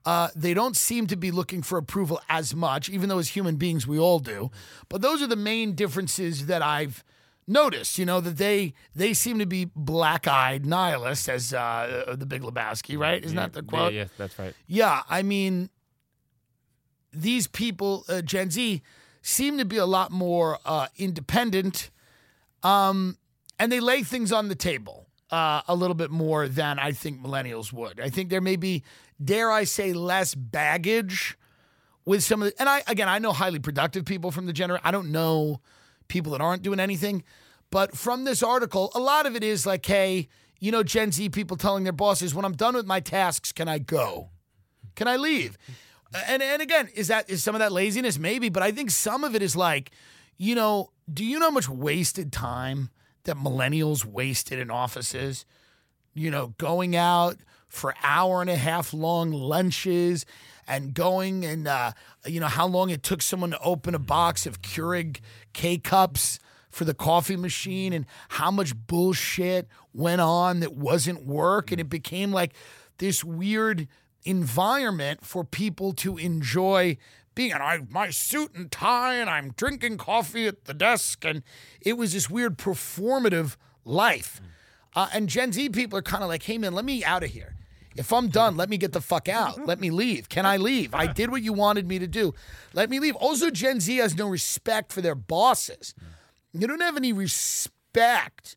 [0.04, 3.56] Uh, they don't seem to be looking for approval as much, even though as human
[3.56, 4.50] beings we all do.
[4.88, 7.04] But those are the main differences that I've
[7.46, 7.98] noticed.
[7.98, 12.98] You know that they they seem to be black-eyed nihilists, as uh, the Big Lebowski,
[12.98, 13.22] right?
[13.22, 13.92] Isn't that the Yeah, quote?
[13.92, 14.54] yeah, that's right.
[14.66, 15.70] Yeah, I mean,
[17.12, 18.82] these people, uh, Gen Z,
[19.20, 21.90] seem to be a lot more uh, independent,
[22.64, 23.18] um,
[23.62, 27.22] and they lay things on the table uh, a little bit more than I think
[27.22, 28.00] millennials would.
[28.00, 28.82] I think there may be,
[29.24, 31.38] dare I say, less baggage
[32.04, 34.82] with some of the, and I again, I know highly productive people from the generation.
[34.84, 35.60] I don't know
[36.08, 37.22] people that aren't doing anything,
[37.70, 41.28] but from this article, a lot of it is like, hey, you know, Gen Z
[41.28, 44.30] people telling their bosses, when I'm done with my tasks, can I go?
[44.96, 45.56] Can I leave?
[46.26, 48.18] And and again, is that is some of that laziness?
[48.18, 49.92] Maybe, but I think some of it is like,
[50.36, 52.90] you know, do you know how much wasted time
[53.24, 55.44] that millennials wasted in offices?
[56.14, 60.26] You know, going out for hour and a half long lunches
[60.68, 61.92] and going and uh,
[62.26, 65.20] you know how long it took someone to open a box of Keurig
[65.52, 66.38] K cups
[66.70, 71.88] for the coffee machine and how much bullshit went on that wasn't work and it
[71.88, 72.52] became like
[72.98, 73.88] this weird
[74.24, 76.96] environment for people to enjoy
[77.34, 81.42] being in I, my suit and tie and I'm drinking coffee at the desk and
[81.80, 84.40] it was this weird performative life.
[84.94, 87.30] Uh, and Gen Z people are kind of like, hey man, let me out of
[87.30, 87.56] here.
[87.96, 89.66] If I'm done, let me get the fuck out.
[89.66, 90.28] Let me leave.
[90.28, 90.94] Can I leave?
[90.94, 92.34] I did what you wanted me to do.
[92.72, 93.16] Let me leave.
[93.16, 95.94] Also, Gen Z has no respect for their bosses.
[96.52, 98.56] You don't have any respect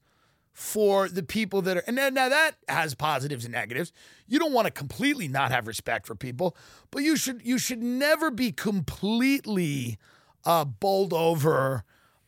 [0.55, 3.91] for the people that are, and then, now that has positives and negatives.
[4.25, 6.55] You don't want to completely not have respect for people,
[6.91, 9.97] but you should you should never be completely
[10.45, 11.83] uh, bowled over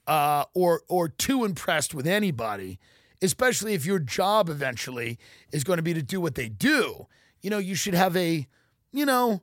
[0.07, 2.79] uh, or or too impressed with anybody,
[3.21, 5.17] especially if your job eventually
[5.53, 7.07] is going to be to do what they do.
[7.41, 8.45] You know, you should have a,
[8.91, 9.41] you know,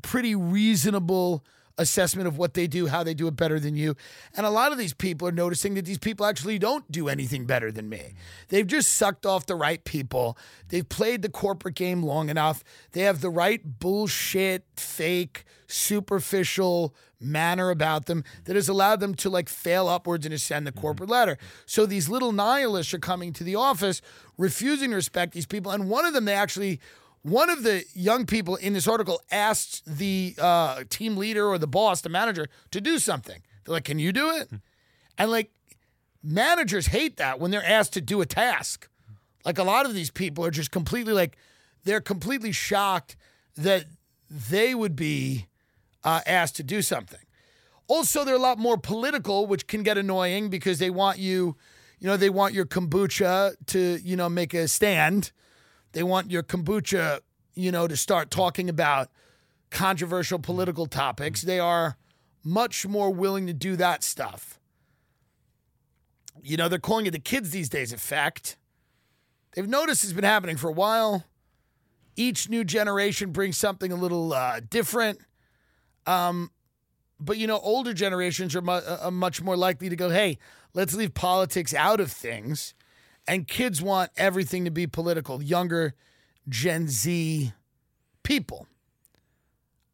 [0.00, 1.44] pretty reasonable
[1.78, 3.96] assessment of what they do, how they do it better than you.
[4.36, 7.46] And a lot of these people are noticing that these people actually don't do anything
[7.46, 8.14] better than me.
[8.48, 10.36] They've just sucked off the right people.
[10.68, 12.62] They've played the corporate game long enough.
[12.92, 19.30] They have the right bullshit, fake, superficial manner about them that has allowed them to
[19.30, 20.80] like fail upwards and ascend the mm-hmm.
[20.80, 21.38] corporate ladder.
[21.66, 24.02] So these little nihilists are coming to the office,
[24.36, 25.72] refusing to respect these people.
[25.72, 26.80] And one of them, they actually
[27.22, 31.66] one of the young people in this article asked the uh, team leader or the
[31.66, 33.42] boss, the manager, to do something.
[33.64, 34.50] They're like, "Can you do it?"
[35.16, 35.52] And like,
[36.22, 38.88] managers hate that when they're asked to do a task.
[39.44, 41.36] Like a lot of these people are just completely like,
[41.84, 43.16] they're completely shocked
[43.56, 43.86] that
[44.30, 45.46] they would be
[46.04, 47.20] uh, asked to do something.
[47.88, 51.56] Also, they're a lot more political, which can get annoying because they want you,
[51.98, 55.32] you know, they want your kombucha to, you know, make a stand.
[55.92, 57.20] They want your kombucha,
[57.54, 59.08] you know, to start talking about
[59.70, 61.42] controversial political topics.
[61.42, 61.96] They are
[62.44, 64.58] much more willing to do that stuff.
[66.42, 68.56] You know, they're calling it the kids these days effect.
[69.54, 71.24] They've noticed it's been happening for a while.
[72.16, 75.20] Each new generation brings something a little uh, different.
[76.06, 76.50] Um,
[77.20, 80.38] but you know, older generations are, mu- uh, are much more likely to go, "Hey,
[80.74, 82.74] let's leave politics out of things,"
[83.26, 85.42] and kids want everything to be political.
[85.42, 85.94] Younger
[86.48, 87.52] Gen Z
[88.22, 88.66] people.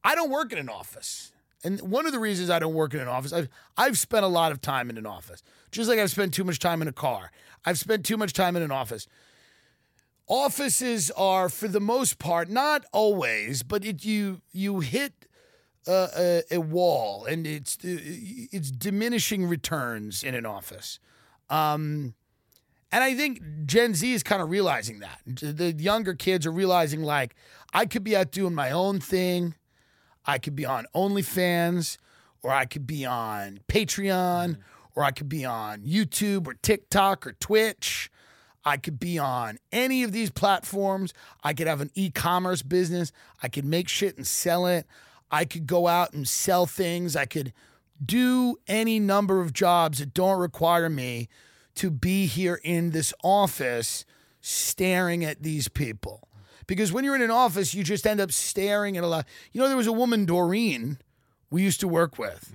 [0.04, 1.32] I don't work in an office.
[1.64, 4.28] And one of the reasons I don't work in an office, I've, I've spent a
[4.28, 6.92] lot of time in an office, just like I've spent too much time in a
[6.92, 7.32] car.
[7.64, 9.08] I've spent too much time in an office.
[10.28, 15.26] Offices are, for the most part, not always, but it, you you hit
[15.86, 21.00] a, a, wall, and it's it's diminishing returns in an office.
[21.48, 22.14] Um,
[22.90, 25.20] and I think Gen Z is kind of realizing that.
[25.26, 27.34] The younger kids are realizing, like,
[27.72, 29.54] I could be out doing my own thing.
[30.24, 31.98] I could be on OnlyFans,
[32.42, 34.60] or I could be on Patreon, mm-hmm.
[34.94, 38.10] or I could be on YouTube, or TikTok, or Twitch.
[38.64, 41.14] I could be on any of these platforms.
[41.42, 43.12] I could have an e commerce business.
[43.42, 44.86] I could make shit and sell it.
[45.30, 47.16] I could go out and sell things.
[47.16, 47.52] I could
[48.04, 51.28] do any number of jobs that don't require me
[51.78, 54.04] to be here in this office
[54.40, 56.28] staring at these people.
[56.66, 59.26] Because when you're in an office, you just end up staring at a lot.
[59.52, 60.98] You know, there was a woman, Doreen,
[61.50, 62.52] we used to work with,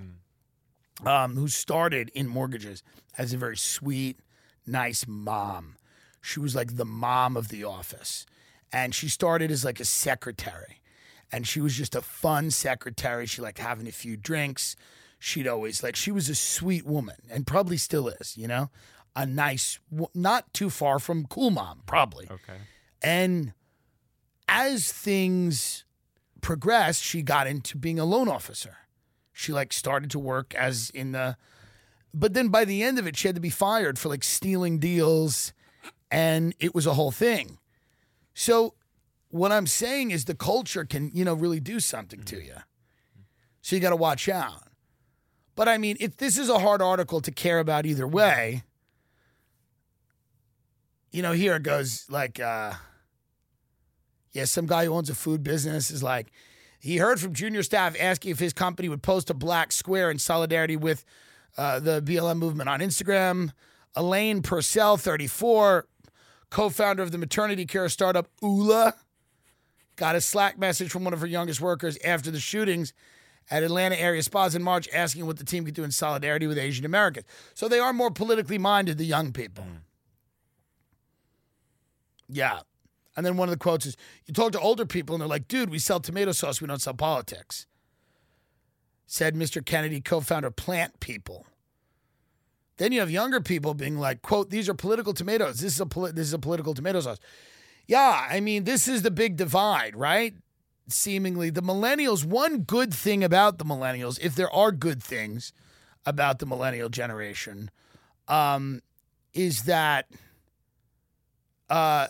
[1.04, 2.82] um, who started in mortgages
[3.18, 4.20] as a very sweet,
[4.66, 5.76] nice mom.
[6.20, 8.24] She was like the mom of the office.
[8.72, 10.80] And she started as like a secretary.
[11.32, 13.26] And she was just a fun secretary.
[13.26, 14.76] She liked having a few drinks.
[15.18, 18.70] She'd always like, she was a sweet woman and probably still is, you know?
[19.16, 19.78] A nice,
[20.14, 22.26] not too far from cool mom, probably.
[22.28, 22.58] Okay.
[23.02, 23.52] And
[24.48, 25.84] as things
[26.40, 28.78] progressed, she got into being a loan officer.
[29.32, 31.36] She like started to work as in the
[32.16, 34.78] but then by the end of it, she had to be fired for like stealing
[34.78, 35.52] deals
[36.10, 37.58] and it was a whole thing.
[38.34, 38.74] So
[39.30, 42.46] what I'm saying is the culture can, you know, really do something to mm-hmm.
[42.46, 42.56] you.
[43.62, 44.62] So you got to watch out.
[45.56, 48.62] But I mean, it, this is a hard article to care about either way.
[51.14, 52.72] You know, here it goes like, uh,
[54.32, 56.32] yeah, some guy who owns a food business is like,
[56.80, 60.18] he heard from junior staff asking if his company would post a black square in
[60.18, 61.04] solidarity with
[61.56, 63.52] uh, the BLM movement on Instagram.
[63.94, 65.86] Elaine Purcell, 34,
[66.50, 68.94] co founder of the maternity care startup Oula,
[69.94, 72.92] got a Slack message from one of her youngest workers after the shootings
[73.52, 76.58] at Atlanta area spas in March asking what the team could do in solidarity with
[76.58, 77.26] Asian Americans.
[77.54, 79.64] So they are more politically minded, the young people.
[82.28, 82.60] Yeah.
[83.16, 85.48] And then one of the quotes is You talk to older people and they're like,
[85.48, 87.66] dude, we sell tomato sauce, we don't sell politics.
[89.06, 89.64] Said Mr.
[89.64, 91.46] Kennedy, co founder Plant People.
[92.76, 95.60] Then you have younger people being like, quote, these are political tomatoes.
[95.60, 97.18] This is a poli- this is a political tomato sauce.
[97.86, 100.34] Yeah, I mean, this is the big divide, right?
[100.88, 105.52] Seemingly, the millennials, one good thing about the millennials, if there are good things
[106.04, 107.70] about the millennial generation,
[108.26, 108.80] um,
[109.32, 110.06] is that
[111.70, 112.08] uh,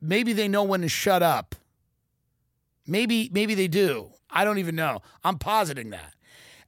[0.00, 1.54] maybe they know when to shut up.
[2.86, 4.10] Maybe, maybe they do.
[4.30, 5.00] I don't even know.
[5.24, 6.14] I'm positing that.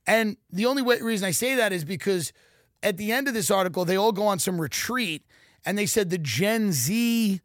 [0.07, 2.33] And the only way, reason I say that is because
[2.83, 5.25] at the end of this article, they all go on some retreat
[5.65, 7.41] and they said the Gen Z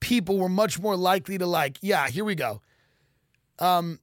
[0.00, 2.62] people were much more likely to like, yeah, here we go.
[3.58, 4.00] Um,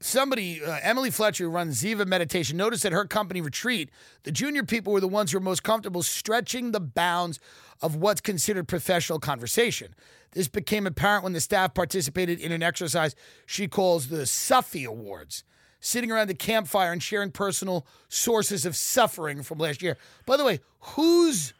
[0.00, 3.90] somebody, uh, Emily Fletcher, who runs Ziva Meditation, noticed at her company retreat,
[4.22, 7.40] the junior people were the ones who were most comfortable stretching the bounds
[7.80, 9.94] of what's considered professional conversation.
[10.32, 13.14] This became apparent when the staff participated in an exercise
[13.46, 15.44] she calls the Suffy Awards,
[15.80, 19.96] sitting around the campfire and sharing personal sources of suffering from last year.
[20.26, 21.54] By the way, who's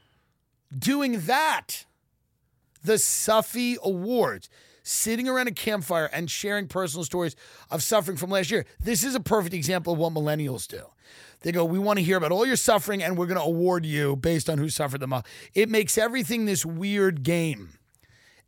[0.77, 1.87] doing that?
[2.83, 4.49] The Suffy Awards,
[4.89, 7.37] sitting around a campfire and sharing personal stories
[7.71, 8.65] of suffering from last year.
[8.81, 10.83] This is a perfect example of what millennials do.
[11.41, 13.85] They go, We want to hear about all your suffering and we're going to award
[13.85, 15.27] you based on who suffered the most.
[15.55, 17.79] It makes everything this weird game,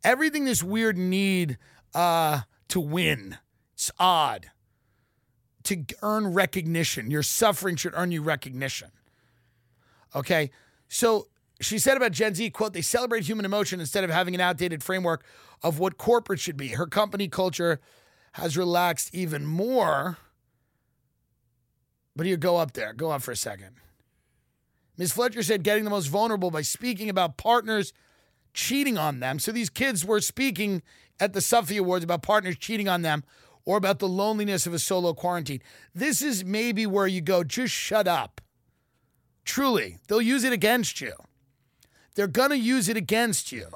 [0.03, 1.57] everything this weird need
[1.93, 3.37] uh, to win.
[3.73, 4.47] It's odd
[5.63, 7.11] to earn recognition.
[7.11, 8.89] Your suffering should earn you recognition.
[10.15, 10.49] Okay.
[10.89, 11.27] So
[11.61, 14.83] she said about Gen Z, quote, they celebrate human emotion instead of having an outdated
[14.83, 15.23] framework
[15.61, 16.69] of what corporate should be.
[16.69, 17.79] Her company culture
[18.33, 20.17] has relaxed even more.
[22.15, 22.93] But here, go up there.
[22.93, 23.75] Go up for a second.
[24.97, 25.13] Ms.
[25.13, 27.93] Fletcher said getting the most vulnerable by speaking about partners
[28.53, 29.39] cheating on them.
[29.39, 30.81] So these kids were speaking
[31.19, 33.23] at the Suffy Awards about partners cheating on them
[33.65, 35.61] or about the loneliness of a solo quarantine.
[35.93, 38.41] This is maybe where you go, just shut up.
[39.45, 41.13] Truly, they'll use it against you.
[42.15, 43.67] They're going to use it against you.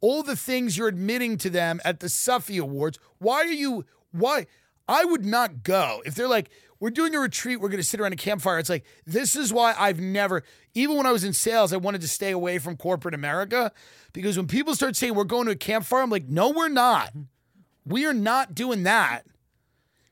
[0.00, 2.98] All the things you're admitting to them at the Suffy Awards.
[3.18, 4.46] Why are you, why?
[4.86, 6.02] I would not go.
[6.04, 8.58] If they're like, we're doing a retreat, we're going to sit around a campfire.
[8.58, 10.42] It's like, this is why I've never,
[10.74, 13.72] even when I was in sales, I wanted to stay away from corporate America
[14.12, 17.12] because when people start saying we're going to a campfire, I'm like, no, we're not.
[17.86, 19.22] We are not doing that.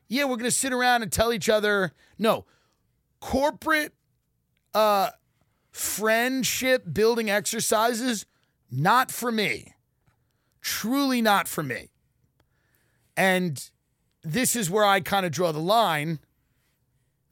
[0.07, 2.45] Yeah, we're going to sit around and tell each other, no,
[3.19, 3.93] corporate
[4.73, 5.11] uh,
[5.73, 8.25] friendship building exercises,
[8.71, 9.73] not for me.
[10.61, 11.89] Truly not for me.
[13.17, 13.69] And
[14.21, 16.19] this is where I kind of draw the line.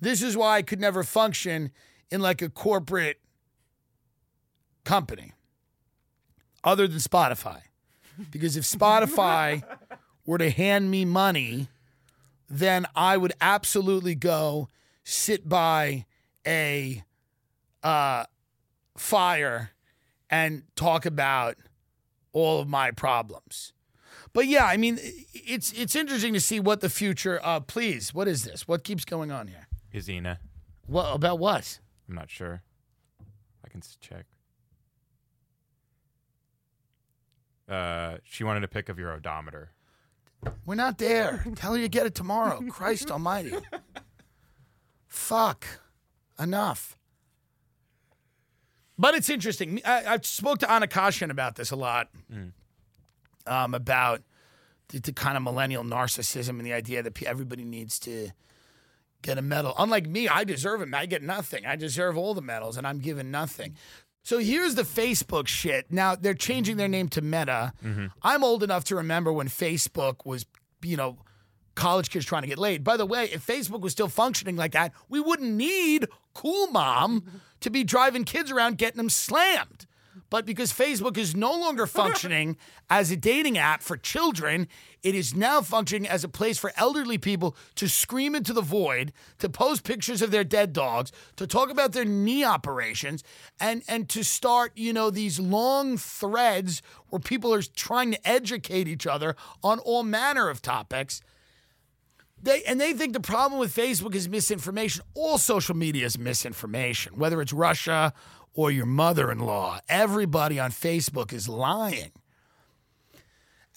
[0.02, 1.72] This is why I could never function
[2.10, 3.22] in like a corporate
[4.84, 5.32] company
[6.64, 7.62] other than Spotify.
[8.32, 9.64] Because if Spotify
[10.26, 11.70] were to hand me money,
[12.50, 14.68] then I would absolutely go
[15.04, 16.06] sit by
[16.46, 17.04] a
[17.84, 18.26] uh,
[19.02, 19.72] fire
[20.30, 21.58] and talk about
[22.32, 23.74] all of my problems.
[24.34, 24.98] But yeah, I mean,
[25.34, 27.40] it's it's interesting to see what the future.
[27.44, 28.68] Uh, please, what is this?
[28.68, 29.68] What keeps going on here?
[29.94, 30.38] Izina.
[30.88, 31.80] What about what?
[32.08, 32.62] I'm not sure.
[33.66, 34.26] I can check.
[37.68, 39.72] Uh, she wanted a pic of your odometer.
[40.66, 41.46] We're not there.
[41.56, 42.62] Tell her you get it tomorrow.
[42.70, 43.54] Christ Almighty.
[45.08, 45.66] Fuck.
[46.40, 46.98] Enough.
[49.02, 49.82] But it's interesting.
[49.84, 52.10] I, I spoke to Anna Khachiyan about this a lot.
[53.48, 54.22] Um, about
[54.90, 58.30] the, the kind of millennial narcissism and the idea that everybody needs to
[59.24, 59.74] get a medal.
[59.80, 60.94] Unlike me, I deserve it.
[60.94, 61.66] I get nothing.
[61.66, 63.76] I deserve all the medals, and I'm given nothing.
[64.22, 65.92] So here's the Facebook shit.
[65.92, 67.74] Now they're changing their name to Meta.
[68.22, 70.46] I'm old enough to remember when Facebook was,
[70.84, 71.18] you know,
[71.74, 72.84] college kids trying to get laid.
[72.84, 77.42] By the way, if Facebook was still functioning like that, we wouldn't need Cool Mom
[77.60, 79.86] to be driving kids around getting them slammed.
[80.30, 82.58] But because Facebook is no longer functioning
[82.90, 84.68] as a dating app for children,
[85.04, 89.12] it is now functioning as a place for elderly people to scream into the void,
[89.40, 93.24] to post pictures of their dead dogs, to talk about their knee operations,
[93.60, 98.88] and and to start, you know, these long threads where people are trying to educate
[98.88, 101.22] each other on all manner of topics.
[102.44, 105.04] They and they think the problem with Facebook is misinformation.
[105.14, 108.14] All social media is misinformation, whether it's Russia
[108.54, 109.80] or your mother-in-law.
[109.88, 112.12] Everybody on Facebook is lying.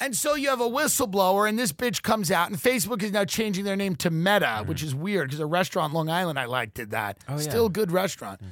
[0.01, 3.25] And so you have a whistleblower, and this bitch comes out, and Facebook is now
[3.25, 4.67] changing their name to Meta, mm.
[4.67, 7.19] which is weird because a restaurant in Long Island I like did that.
[7.29, 7.39] Oh.
[7.39, 8.41] Still a good restaurant.
[8.43, 8.49] Mm.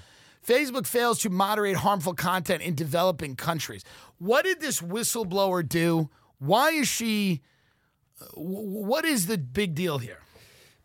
[0.46, 3.84] Facebook fails to moderate harmful content in developing countries.
[4.18, 6.10] What did this whistleblower do?
[6.38, 7.42] Why is she?
[8.34, 8.38] Wh-
[8.88, 10.18] What is the big deal here?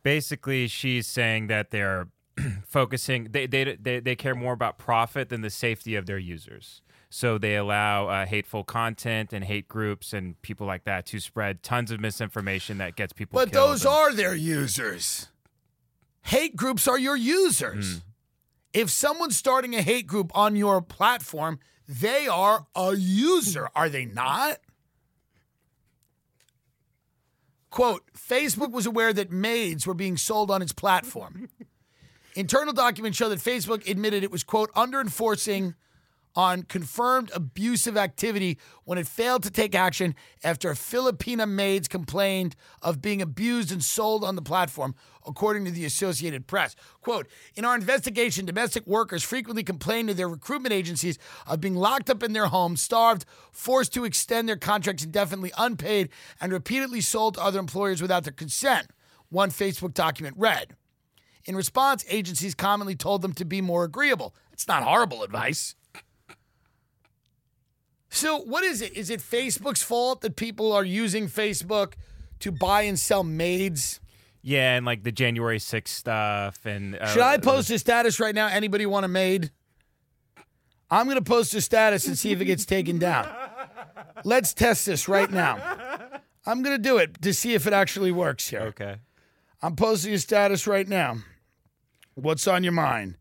[0.03, 2.07] Basically, she's saying that they're
[2.67, 3.29] focusing.
[3.31, 6.81] They, they they they care more about profit than the safety of their users.
[7.09, 11.63] So they allow uh, hateful content and hate groups and people like that to spread
[11.63, 13.39] tons of misinformation that gets people.
[13.39, 15.27] But those and- are their users.
[16.23, 18.01] Hate groups are your users.
[18.73, 24.03] If someone's starting a hate group on your platform, they are a user, are they
[24.05, 24.57] not?
[27.70, 31.49] Quote Facebook was aware that maids were being sold on its platform.
[32.36, 35.74] Internal documents show that Facebook admitted it was, quote, under enforcing
[36.38, 40.13] on confirmed abusive activity when it failed to take action
[40.43, 44.93] after Filipina maids complained of being abused and sold on the platform,
[45.25, 46.75] according to the Associated Press.
[47.01, 51.17] Quote In our investigation, domestic workers frequently complained to their recruitment agencies
[51.47, 56.09] of being locked up in their homes, starved, forced to extend their contracts indefinitely unpaid,
[56.39, 58.91] and repeatedly sold to other employers without their consent,
[59.29, 60.75] one Facebook document read.
[61.45, 64.35] In response, agencies commonly told them to be more agreeable.
[64.51, 65.75] It's not horrible advice.
[68.18, 68.97] So, what is it?
[68.97, 71.93] Is it Facebook's fault that people are using Facebook
[72.39, 73.99] to buy and sell maids?
[74.41, 78.34] yeah, and like the January 6th stuff and uh, Should I post a status right
[78.34, 78.47] now?
[78.47, 79.51] Anybody want a maid?
[80.89, 83.30] I'm going to post a status and see if it gets taken down.
[84.24, 85.59] Let's test this right now.
[86.45, 88.61] I'm going to do it to see if it actually works here.
[88.61, 88.95] Okay.
[89.61, 91.18] I'm posting a status right now.
[92.15, 93.18] What's on your mind?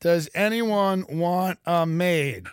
[0.00, 2.46] Does anyone want a maid?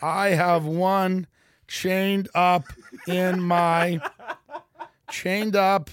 [0.00, 1.28] I have one
[1.68, 2.64] chained up
[3.06, 4.00] in my
[5.10, 5.90] chained up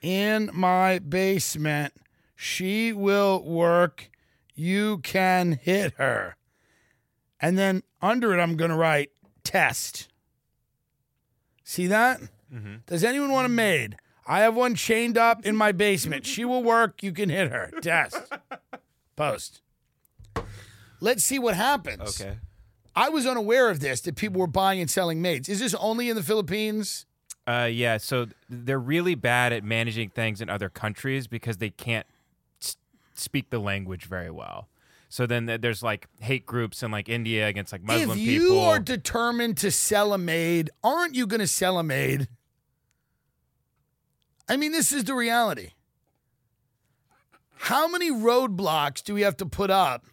[0.00, 1.94] in my basement.
[2.36, 4.10] She will work.
[4.54, 6.36] You can hit her.
[7.40, 9.10] And then under it, I'm going to write
[9.42, 10.08] test.
[11.64, 12.20] See that?
[12.52, 12.76] Mm-hmm.
[12.86, 13.96] Does anyone want a maid?
[14.26, 16.24] I have one chained up in my basement.
[16.26, 17.02] She will work.
[17.02, 17.70] You can hit her.
[17.82, 18.16] Test.
[19.16, 19.60] Post.
[21.00, 22.20] Let's see what happens.
[22.20, 22.38] Okay.
[22.96, 25.48] I was unaware of this that people were buying and selling maids.
[25.48, 27.06] Is this only in the Philippines?
[27.46, 32.06] Uh, yeah, so they're really bad at managing things in other countries because they can't
[32.62, 32.76] s-
[33.14, 34.68] speak the language very well.
[35.10, 38.12] So then th- there's like hate groups in like India against like Muslim people.
[38.14, 38.60] if you people.
[38.60, 42.28] are determined to sell a maid, aren't you going to sell a maid?
[44.48, 45.70] I mean, this is the reality.
[47.56, 50.06] How many roadblocks do we have to put up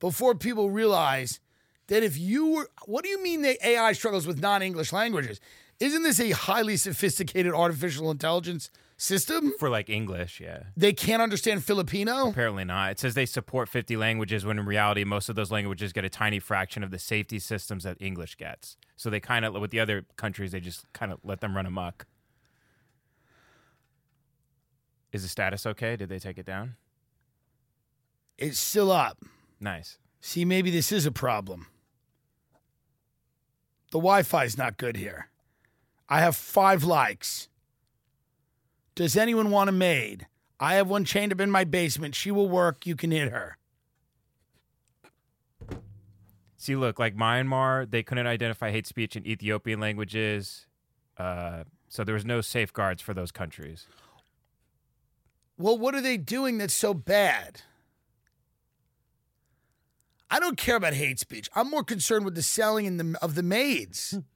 [0.00, 1.40] before people realize
[1.88, 5.40] that if you were, what do you mean the AI struggles with non English languages?
[5.80, 9.52] Isn't this a highly sophisticated artificial intelligence system?
[9.58, 10.64] for like English, yeah.
[10.76, 12.28] They can't understand Filipino?
[12.28, 12.92] Apparently not.
[12.92, 16.08] It says they support 50 languages when in reality most of those languages get a
[16.08, 18.76] tiny fraction of the safety systems that English gets.
[18.96, 21.66] So they kind of with the other countries they just kind of let them run
[21.66, 22.06] amok.
[25.12, 25.96] Is the status okay?
[25.96, 26.74] Did they take it down?
[28.36, 29.18] It's still up.
[29.60, 29.98] Nice.
[30.20, 31.66] See, maybe this is a problem.
[33.94, 35.28] The Wi Fi's not good here.
[36.08, 37.48] I have five likes.
[38.96, 40.26] Does anyone want a maid?
[40.58, 42.16] I have one chained up in my basement.
[42.16, 42.88] She will work.
[42.88, 43.56] You can hit her.
[46.56, 50.66] See, look, like Myanmar, they couldn't identify hate speech in Ethiopian languages.
[51.16, 53.86] Uh, so there was no safeguards for those countries.
[55.56, 57.62] Well, what are they doing that's so bad?
[60.34, 61.48] I don't care about hate speech.
[61.54, 64.18] I'm more concerned with the selling in the, of the maids.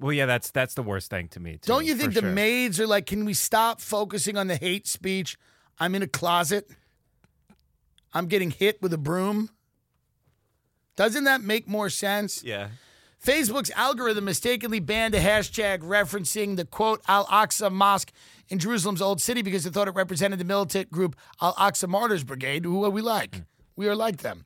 [0.00, 1.52] Well, yeah, that's that's the worst thing to me.
[1.52, 2.28] Too, Don't you think the sure.
[2.28, 5.38] maids are like, can we stop focusing on the hate speech?
[5.78, 6.68] I'm in a closet.
[8.12, 9.50] I'm getting hit with a broom.
[10.96, 12.42] Doesn't that make more sense?
[12.42, 12.70] Yeah.
[13.24, 18.12] Facebook's algorithm mistakenly banned a hashtag referencing the quote Al Aqsa Mosque
[18.48, 22.24] in Jerusalem's Old City because they thought it represented the militant group Al Aqsa Martyrs
[22.24, 23.36] Brigade, who are we like.
[23.36, 23.42] Hmm.
[23.76, 24.44] We are like them.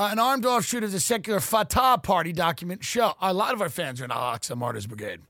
[0.00, 3.12] Uh, an armed offshoot of the secular Fatah Party document show.
[3.20, 5.20] A lot of our fans are in Al Aqsa Martyrs Brigade.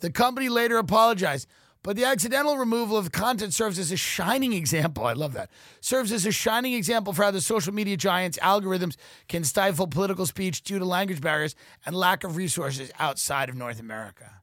[0.00, 1.48] The company later apologized,
[1.82, 5.06] but the accidental removal of content serves as a shining example.
[5.06, 5.48] I love that.
[5.80, 10.26] Serves as a shining example for how the social media giants' algorithms can stifle political
[10.26, 11.54] speech due to language barriers
[11.86, 14.42] and lack of resources outside of North America.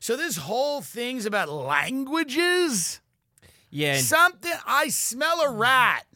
[0.00, 3.02] So this whole thing's about languages.
[3.68, 3.98] Yeah.
[3.98, 6.06] Something I smell a rat.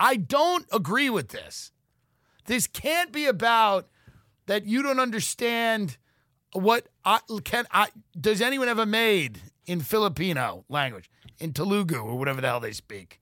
[0.00, 1.72] I don't agree with this.
[2.46, 3.88] This can't be about
[4.46, 5.98] that you don't understand
[6.54, 7.88] what I can I
[8.18, 13.20] does anyone a maid in Filipino language, in Telugu or whatever the hell they speak.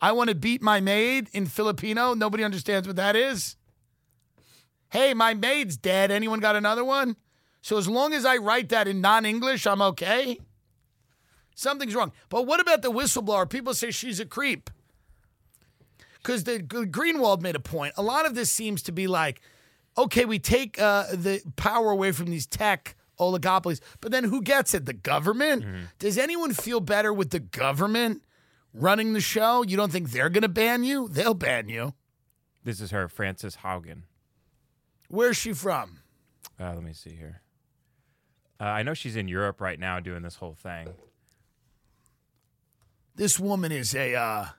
[0.00, 2.12] I want to beat my maid in Filipino.
[2.12, 3.56] Nobody understands what that is.
[4.90, 6.10] Hey, my maid's dead.
[6.10, 7.16] Anyone got another one?
[7.62, 10.38] So as long as I write that in non-English, I'm okay.
[11.54, 12.12] Something's wrong.
[12.28, 13.48] But what about the whistleblower?
[13.48, 14.68] People say she's a creep.
[16.22, 17.94] Because the Greenwald made a point.
[17.96, 19.40] A lot of this seems to be like,
[19.98, 24.72] okay, we take uh, the power away from these tech oligopolies, but then who gets
[24.74, 24.86] it?
[24.86, 25.64] The government?
[25.98, 28.22] Does anyone feel better with the government
[28.72, 29.62] running the show?
[29.62, 31.08] You don't think they're going to ban you?
[31.08, 31.94] They'll ban you.
[32.64, 34.02] this is her, Frances Haugen.
[35.08, 35.98] Where's she from?
[36.58, 37.42] Uh, let me see here.
[38.60, 40.88] Uh, I know she's in Europe right now doing this whole thing.
[43.14, 44.54] This woman is a.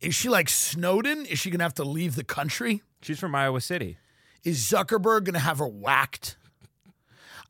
[0.00, 1.26] Is she like Snowden?
[1.26, 2.82] Is she going to have to leave the country?
[3.02, 3.98] She's from Iowa City.
[4.44, 6.36] Is Zuckerberg going to have her whacked?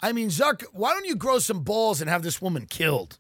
[0.03, 3.19] I mean, Zuck, why don't you grow some balls and have this woman killed?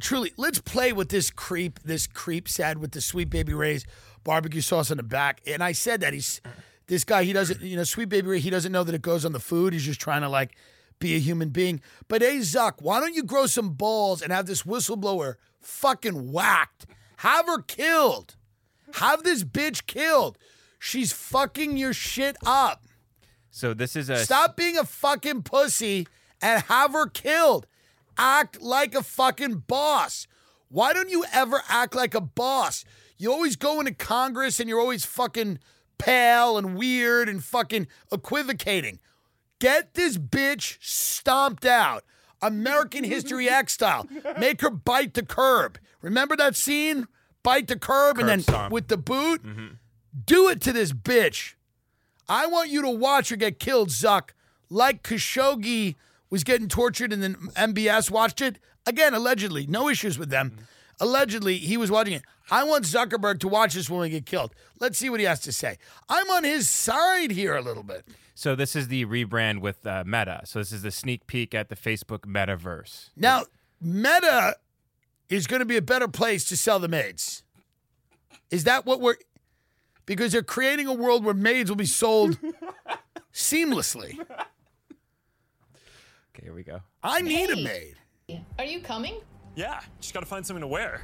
[0.00, 3.84] Truly, let's play with this creep, this creep said with the sweet baby Ray's
[4.22, 5.40] barbecue sauce on the back.
[5.46, 6.40] And I said that he's
[6.86, 9.24] this guy, he doesn't, you know, sweet baby Ray, he doesn't know that it goes
[9.24, 9.72] on the food.
[9.72, 10.56] He's just trying to like
[10.98, 11.80] be a human being.
[12.08, 16.86] But hey, Zuck, why don't you grow some balls and have this whistleblower fucking whacked?
[17.18, 18.36] Have her killed.
[18.94, 20.38] Have this bitch killed.
[20.78, 22.84] She's fucking your shit up.
[23.50, 26.06] So this is a Stop being a fucking pussy
[26.40, 27.66] and have her killed.
[28.16, 30.26] Act like a fucking boss.
[30.68, 32.84] Why don't you ever act like a boss?
[33.16, 35.58] You always go into Congress and you're always fucking
[35.98, 39.00] pale and weird and fucking equivocating.
[39.58, 42.04] Get this bitch stomped out.
[42.40, 44.06] American History X style.
[44.38, 45.78] Make her bite the curb.
[46.02, 47.08] Remember that scene?
[47.42, 48.72] Bite the curb, and then stomp.
[48.72, 49.44] with the boot?
[49.44, 49.66] Mm-hmm.
[50.24, 51.54] Do it to this bitch.
[52.28, 54.30] I want you to watch her get killed, Zuck,
[54.68, 55.94] like Khashoggi
[56.30, 58.58] was getting tortured and then MBS watched it.
[58.86, 60.50] Again, allegedly, no issues with them.
[60.50, 60.62] Mm-hmm.
[61.00, 62.22] Allegedly, he was watching it.
[62.50, 64.54] I want Zuckerberg to watch this woman get killed.
[64.80, 65.78] Let's see what he has to say.
[66.08, 68.06] I'm on his side here a little bit.
[68.34, 70.42] So this is the rebrand with uh, Meta.
[70.44, 73.10] So this is the sneak peek at the Facebook metaverse.
[73.16, 73.44] Now,
[73.80, 74.56] Meta
[75.28, 77.42] is going to be a better place to sell the maids.
[78.50, 79.16] Is that what we're.
[80.06, 82.38] Because they're creating a world where maids will be sold
[83.34, 84.18] seamlessly.
[84.20, 86.80] Okay, here we go.
[87.02, 87.96] I need a maid.
[88.58, 89.20] Are you coming?
[89.54, 91.02] Yeah, just gotta find something to wear.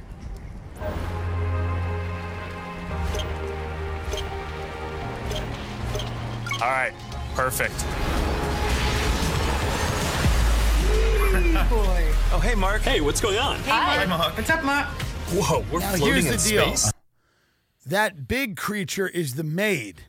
[6.61, 6.93] All right,
[7.35, 7.73] perfect.
[12.31, 12.81] Oh, hey, Mark.
[12.81, 13.59] Hey, what's going on?
[13.61, 14.03] Hi.
[14.05, 14.35] Mark.
[14.35, 14.87] What's up, Mark?
[15.31, 16.75] Whoa, we're Now, floating here's the in deal.
[16.75, 16.91] space.
[17.85, 20.01] That big creature is the maid.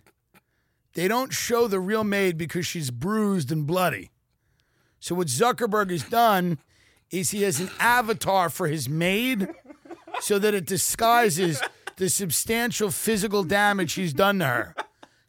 [0.94, 4.11] They don't show the real maid because she's bruised and bloody.
[4.98, 6.59] So what Zuckerberg has done
[7.11, 9.48] is he has an avatar for his maid
[10.20, 11.62] so that it disguises
[11.97, 14.74] the substantial physical damage he's done to her.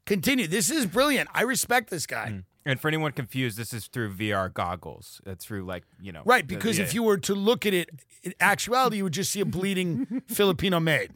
[0.05, 0.47] Continue.
[0.47, 1.29] This is brilliant.
[1.33, 2.43] I respect this guy.
[2.65, 5.21] And for anyone confused, this is through VR goggles.
[5.25, 6.21] It's through like you know.
[6.25, 6.83] Right, the- because yeah.
[6.85, 7.89] if you were to look at it
[8.23, 11.11] in actuality, you would just see a bleeding Filipino maid.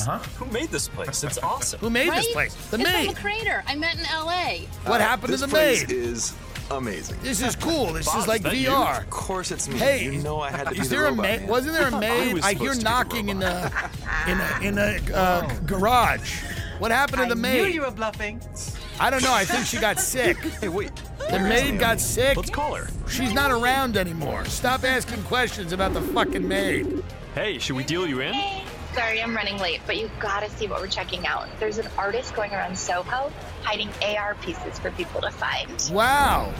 [0.00, 0.18] Uh-huh.
[0.44, 1.24] Who made this place?
[1.24, 1.80] It's awesome.
[1.80, 2.22] Who made Right?
[2.22, 2.54] this place?
[2.70, 3.06] The it's maid.
[3.08, 4.68] from a creator I met in LA.
[4.88, 5.90] What happened to the place maid?
[5.90, 6.34] is
[6.70, 7.18] amazing.
[7.22, 7.92] This is cool.
[7.92, 8.68] This Bob, is like is that you?
[8.70, 9.00] VR.
[9.02, 9.78] Of course, it's me.
[9.78, 11.40] Hey, you know I had to be is the there a robot, maid?
[11.40, 11.48] man.
[11.48, 12.34] Wasn't there a maid?
[12.34, 13.90] was I, hear supposed the knocking in the
[14.26, 16.42] in a in a uh, garage.
[16.78, 17.60] What happened to the maid?
[17.60, 18.40] I knew you were bluffing.
[19.00, 19.32] I don't know.
[19.34, 20.36] I think she got sick.
[20.60, 20.92] Hey, wait.
[21.30, 22.36] The maid got sick.
[22.36, 22.88] Let's call her.
[23.08, 24.44] She's not around anymore.
[24.46, 27.02] Stop asking questions about the fucking maid.
[27.34, 28.34] Hey, should we deal you in?
[28.94, 31.46] Sorry, I'm running late, but you've gotta see what we're checking out.
[31.60, 33.32] There's an artist going around Soho
[33.62, 35.90] hiding AR pieces for people to find.
[35.92, 36.52] Wow.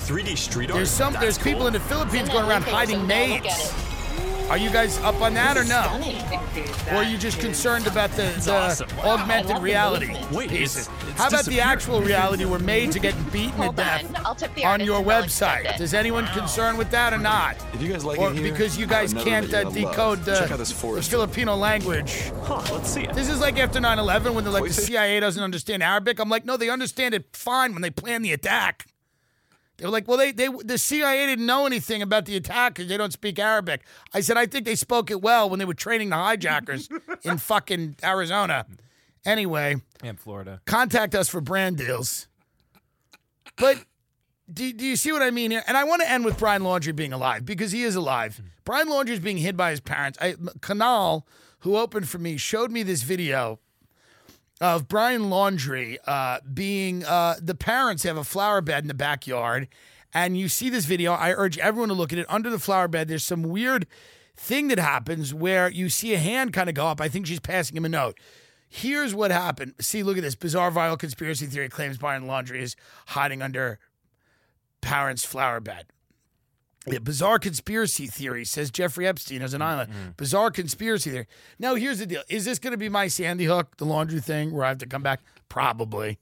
[0.00, 0.78] 3D street art.
[0.78, 1.12] There's some.
[1.12, 3.08] That's There's people in the Philippines going that around link over hiding
[3.50, 3.91] so
[4.52, 5.80] Are you guys up on that or no?
[6.90, 8.86] Or are you just concerned about the, the awesome.
[8.98, 9.16] Wow.
[9.16, 10.14] Augmented reality.
[10.30, 10.88] Wait, pieces?
[10.88, 14.26] it's- it's How about the actual reality where made to get beaten to death on,
[14.26, 15.74] I'll tip the on your and they'll accept website?
[15.76, 15.80] it.
[15.80, 17.56] Is anyone concerned with that or not?
[17.72, 20.70] If you guys like Or it here, because you guys can't uh, decode the, this
[20.70, 21.02] the.
[21.02, 22.30] Filipino language.
[22.42, 23.14] Huh, let's see it.
[23.14, 26.18] This is like after 9 11 when they're like, the CIA doesn't understand Arabic.
[26.18, 28.84] I'm like, no, they understand it fine when they plan the attack.
[29.78, 32.88] They were like, well, they, they the CIA didn't know anything about the attack because
[32.88, 33.82] they don't speak Arabic.
[34.12, 36.88] I said, I think they spoke it well when they were training the hijackers
[37.22, 38.66] in fucking Arizona.
[39.24, 40.60] Anyway, in Florida.
[40.66, 42.28] contact us for brand deals.
[43.56, 43.78] But
[44.52, 45.62] do, do you see what I mean here?
[45.66, 48.36] And I want to end with Brian Laundrie being alive because he is alive.
[48.36, 48.46] Hmm.
[48.64, 50.18] Brian Laundrie is being hid by his parents.
[50.20, 51.26] I, Canal,
[51.60, 53.60] who opened for me, showed me this video
[54.62, 59.66] of Brian Laundrie uh, being uh, the parents have a flower bed in the backyard.
[60.14, 61.12] And you see this video.
[61.12, 62.26] I urge everyone to look at it.
[62.28, 63.86] Under the flower bed, there's some weird
[64.36, 67.00] thing that happens where you see a hand kind of go up.
[67.00, 68.18] I think she's passing him a note.
[68.68, 69.74] Here's what happened.
[69.80, 70.36] See, look at this.
[70.36, 72.76] Bizarre viral conspiracy theory claims Brian Laundrie is
[73.08, 73.80] hiding under
[74.80, 75.86] parents' flower bed.
[76.86, 79.70] Yeah, bizarre conspiracy theory says Jeffrey Epstein has an mm-hmm.
[79.70, 80.16] island.
[80.16, 81.26] Bizarre conspiracy theory.
[81.58, 84.52] Now, here's the deal: Is this going to be my Sandy Hook, the Laundrie thing,
[84.52, 85.20] where I have to come back?
[85.48, 86.18] Probably.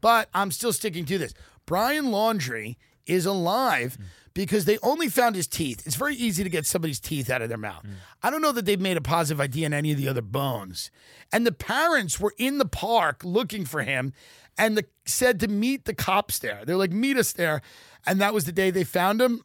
[0.00, 1.34] But I'm still sticking to this.
[1.66, 4.04] Brian Laundrie is alive mm.
[4.32, 5.86] because they only found his teeth.
[5.86, 7.84] It's very easy to get somebody's teeth out of their mouth.
[7.84, 7.94] Mm.
[8.22, 10.90] I don't know that they've made a positive ID on any of the other bones.
[11.32, 14.12] And the parents were in the park looking for him
[14.60, 16.64] and the, said to meet the cops there.
[16.64, 17.62] They're like, meet us there.
[18.06, 19.42] And that was the day they found him.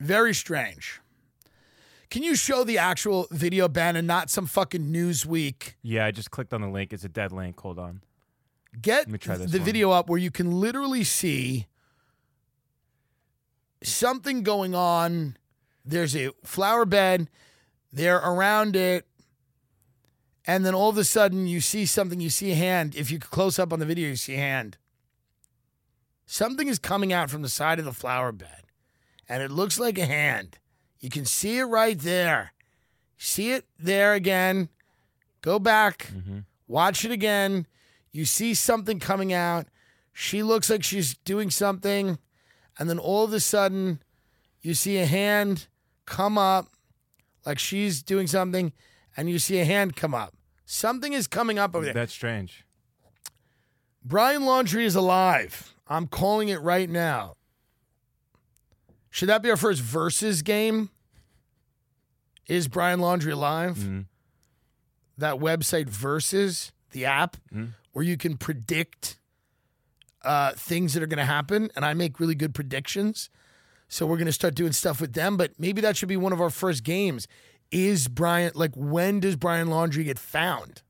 [0.00, 1.00] Very strange.
[2.10, 5.74] Can you show the actual video, Ben, and not some fucking Newsweek?
[5.82, 6.92] Yeah, I just clicked on the link.
[6.92, 7.58] It's a dead link.
[7.60, 8.02] Hold on.
[8.80, 9.64] Get Let me try the one.
[9.64, 11.66] video up where you can literally see
[13.82, 15.36] something going on.
[15.84, 17.30] There's a flower bed,
[17.92, 19.06] they're around it,
[20.46, 22.94] and then all of a sudden you see something, you see a hand.
[22.94, 24.76] If you close up on the video, you see a hand.
[26.26, 28.64] Something is coming out from the side of the flower bed,
[29.28, 30.58] and it looks like a hand.
[31.00, 32.52] You can see it right there.
[33.16, 34.68] See it there again.
[35.40, 36.40] Go back, mm-hmm.
[36.66, 37.66] watch it again.
[38.10, 39.66] You see something coming out.
[40.12, 42.18] She looks like she's doing something.
[42.78, 44.02] And then all of a sudden,
[44.62, 45.66] you see a hand
[46.06, 46.68] come up
[47.44, 48.72] like she's doing something.
[49.16, 50.34] And you see a hand come up.
[50.66, 51.94] Something is coming up over there.
[51.94, 52.64] That's strange.
[54.04, 55.74] Brian Laundrie is alive.
[55.88, 57.36] I'm calling it right now.
[59.10, 60.90] Should that be our first versus game?
[62.48, 63.76] Is Brian Laundrie alive?
[63.78, 64.00] Mm-hmm.
[65.18, 67.70] That website versus the app Mm-hmm.
[67.92, 69.18] where you can predict
[70.22, 73.30] uh, things that are going to happen, and I make really good predictions.
[73.88, 76.32] So we're going to start doing stuff with them, but maybe that should be one
[76.32, 77.28] of our first games.
[77.70, 80.82] Is Brian like when does Brian Laundrie get found?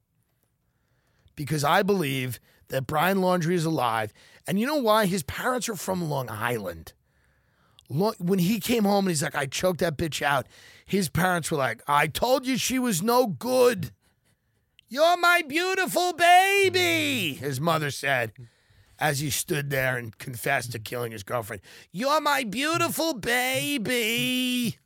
[1.34, 4.12] Because I believe that Brian Laundrie is alive,
[4.46, 5.06] and you know why?
[5.06, 6.92] His parents are from Long Island.
[7.88, 10.46] Lo- When he came home and he's like, "I choked that bitch out,"
[10.84, 13.92] his parents were like, "I told you she was no good."
[14.88, 18.32] You're my beautiful baby, his mother said
[18.98, 21.60] as he stood there and confessed to killing his girlfriend.
[21.90, 24.78] You're my beautiful baby.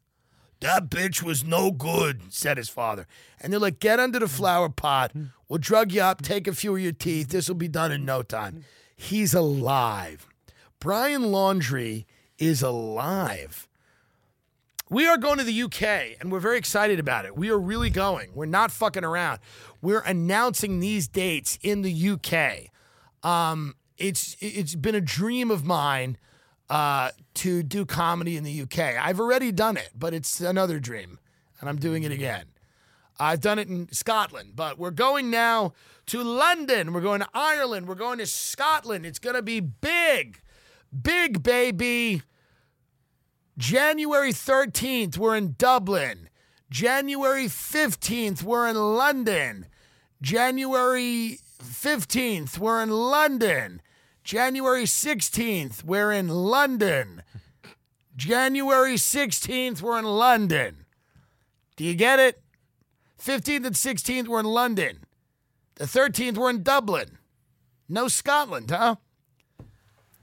[0.61, 3.07] That bitch was no good, said his father.
[3.41, 5.13] And they're like, get under the flower pot.
[5.49, 7.31] We'll drug you up, take a few of your teeth.
[7.31, 8.65] This will be done in no time.
[8.95, 10.27] He's alive.
[10.79, 12.05] Brian Laundrie
[12.39, 13.67] is alive.
[14.91, 17.37] We are going to the UK and we're very excited about it.
[17.37, 18.31] We are really going.
[18.35, 19.39] We're not fucking around.
[19.81, 22.71] We're announcing these dates in the UK.
[23.23, 26.17] Um, it's it's been a dream of mine
[26.71, 28.79] uh, to do comedy in the UK.
[28.99, 31.19] I've already done it, but it's another dream,
[31.61, 32.47] and I'm doing it again.
[33.19, 35.75] I've done it in Scotland, but we're going now
[36.07, 36.93] to London.
[36.93, 37.87] We're going to Ireland.
[37.87, 39.05] We're going to Scotland.
[39.05, 40.41] It's going to be big,
[41.03, 42.23] big, baby.
[43.59, 46.31] January 13th, we're in Dublin.
[46.71, 49.67] January 15th, we're in London.
[50.23, 53.83] January 15th, we're in London.
[54.25, 57.23] January 16th, we're in London.
[58.17, 60.85] January 16th, we're in London.
[61.77, 62.43] Do you get it?
[63.19, 65.05] 15th and 16th, we're in London.
[65.77, 67.19] The 13th, we're in Dublin.
[67.89, 68.97] No Scotland, huh?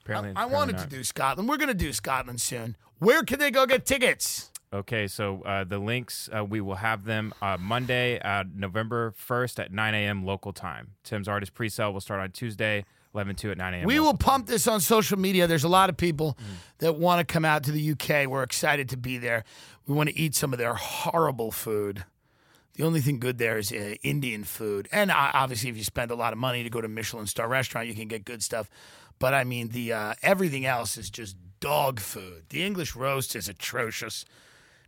[0.03, 1.49] Apparently, I apparently wanted to do Scotland.
[1.49, 2.77] We're going to do Scotland soon.
[2.99, 4.51] Where can they go get tickets?
[4.71, 9.59] Okay, so uh, the links uh, we will have them uh, Monday, uh, November first
[9.59, 10.25] at 9 a.m.
[10.25, 10.91] local time.
[11.03, 12.85] Tim's artist pre-sale will start on Tuesday,
[13.17, 13.85] 11 2 at 9 a.m.
[13.85, 15.47] We will pump this on social media.
[15.47, 16.37] There's a lot of people
[16.77, 18.27] that want to come out to the UK.
[18.27, 19.43] We're excited to be there.
[19.87, 22.05] We want to eat some of their horrible food.
[22.75, 24.87] The only thing good there is uh, Indian food.
[24.91, 27.25] And uh, obviously, if you spend a lot of money to go to a Michelin
[27.25, 28.69] star restaurant, you can get good stuff.
[29.17, 32.43] But I mean, the uh, everything else is just dog food.
[32.49, 34.25] The English roast is atrocious.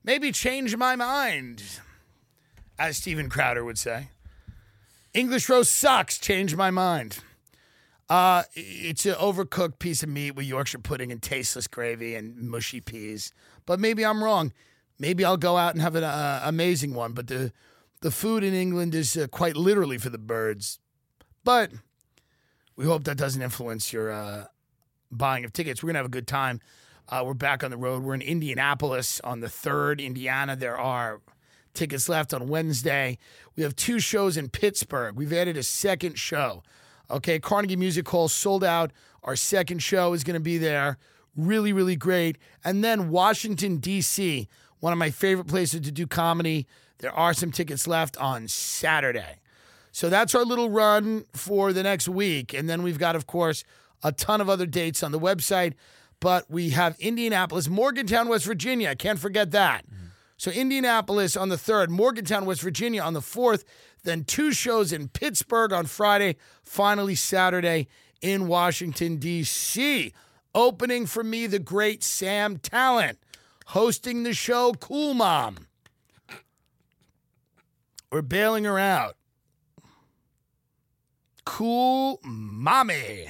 [0.04, 1.64] Maybe change my mind,
[2.78, 4.10] as Steven Crowder would say.
[5.16, 6.20] English roast sucks.
[6.20, 7.18] Change my mind.
[8.10, 12.82] Uh, it's an overcooked piece of meat with Yorkshire pudding and tasteless gravy and mushy
[12.82, 13.34] peas.
[13.66, 14.52] But maybe I'm wrong.
[14.98, 17.14] Maybe I'll go out and have an uh, amazing one.
[17.14, 17.54] But the
[18.02, 20.80] the food in England is uh, quite literally for the birds.
[21.44, 21.72] But
[22.76, 24.46] we hope that doesn't influence your uh,
[25.12, 25.84] buying of tickets.
[25.84, 26.62] We're gonna have a good time.
[27.08, 28.04] Uh, we're back on the road.
[28.04, 30.02] We're in Indianapolis on the third.
[30.02, 30.56] Indiana.
[30.56, 31.22] There are
[31.76, 33.20] tickets left on Wednesday.
[33.56, 35.16] We have two shows in Pittsburgh.
[35.16, 36.64] We've added a second show.
[37.12, 38.92] Okay, Carnegie Music Hall sold out.
[39.24, 40.98] Our second show is going to be there.
[41.36, 42.38] Really, really great.
[42.64, 44.48] And then Washington, D.C.,
[44.80, 46.68] one of my favorite places to do comedy.
[47.00, 49.40] There are some tickets left on Saturday.
[49.92, 52.54] So that's our little run for the next week.
[52.54, 53.64] And then we've got, of course,
[54.04, 55.74] a ton of other dates on the website.
[56.20, 58.96] But we have Indianapolis, Morgantown, West Virginia.
[58.96, 59.86] Can't forget that.
[59.86, 60.06] Mm-hmm.
[60.38, 63.66] So Indianapolis on the 3rd, Morgantown, West Virginia on the 4th,
[64.04, 67.88] then two shows in Pittsburgh on Friday, finally Saturday
[68.22, 70.14] in Washington, D.C.
[70.56, 73.18] Opening for me, the great Sam Tallent,
[73.68, 75.68] hosting the show Cool Mom.
[78.12, 79.16] We're bailing her out.
[81.46, 83.30] Cool Mommy.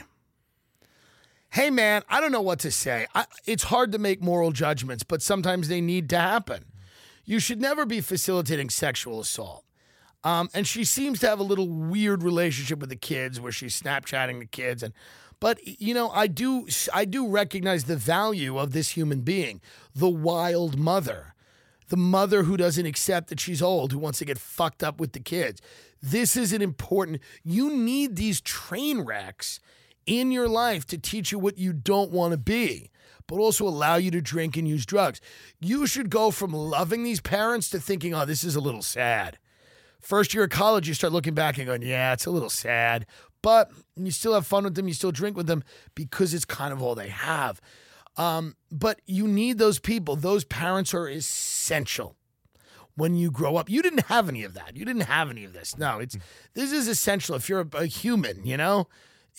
[1.51, 3.07] Hey, man, I don't know what to say.
[3.15, 6.65] I, it's hard to make moral judgments, but sometimes they need to happen.
[7.26, 9.63] You should never be facilitating sexual assault.
[10.24, 13.80] Um, and she seems to have a little weird relationship with the kids where she's
[13.80, 14.84] Snapchatting the kids.
[14.84, 14.93] And,
[15.39, 19.61] but, you know, I do, I do recognize the value of this human being,
[19.95, 21.34] the wild mother,
[21.88, 25.13] the mother who doesn't accept that she's old, who wants to get fucked up with
[25.13, 25.61] the kids.
[26.01, 29.59] This is an important, you need these train wrecks
[30.05, 32.89] in your life to teach you what you don't want to be,
[33.28, 35.22] but also allow you to drink and use drugs.
[35.59, 39.38] You should go from loving these parents to thinking, oh, this is a little sad.
[40.02, 43.06] First year of college, you start looking back and going, yeah, it's a little sad,
[43.41, 45.64] but you still have fun with them, you still drink with them
[45.95, 47.60] because it's kind of all they have.
[48.18, 50.16] Um, but you need those people.
[50.16, 52.16] Those parents are essential
[52.95, 53.70] when you grow up.
[53.70, 54.76] You didn't have any of that.
[54.76, 55.78] You didn't have any of this.
[55.78, 56.18] No, it's
[56.54, 58.88] this is essential if you're a, a human, you know?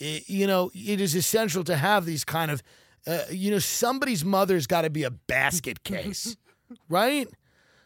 [0.01, 2.63] I- you know, it is essential to have these kind of,
[3.07, 6.37] uh, you know, somebody's mother's got to be a basket case,
[6.89, 7.29] right?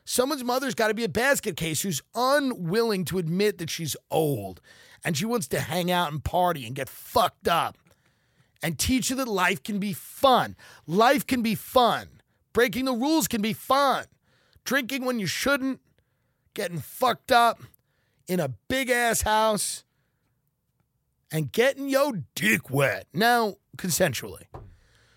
[0.04, 4.60] Someone's mother's got to be a basket case who's unwilling to admit that she's old
[5.04, 7.78] and she wants to hang out and party and get fucked up
[8.62, 10.56] and teach her that life can be fun.
[10.86, 12.08] Life can be fun.
[12.52, 14.04] Breaking the rules can be fun.
[14.64, 15.80] Drinking when you shouldn't,
[16.54, 17.60] getting fucked up
[18.26, 19.84] in a big ass house,
[21.30, 23.06] and getting your dick wet.
[23.12, 24.44] Now, consensually.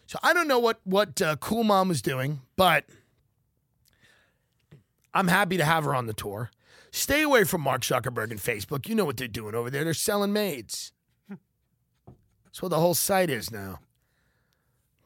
[0.08, 2.86] So I don't know what what uh, Cool Mom was doing, but
[5.18, 6.52] I'm happy to have her on the tour.
[6.92, 8.88] Stay away from Mark Zuckerberg and Facebook.
[8.88, 9.84] You know what they're doing over there.
[9.84, 10.92] They're selling maids.
[11.28, 13.80] That's what the whole site is now.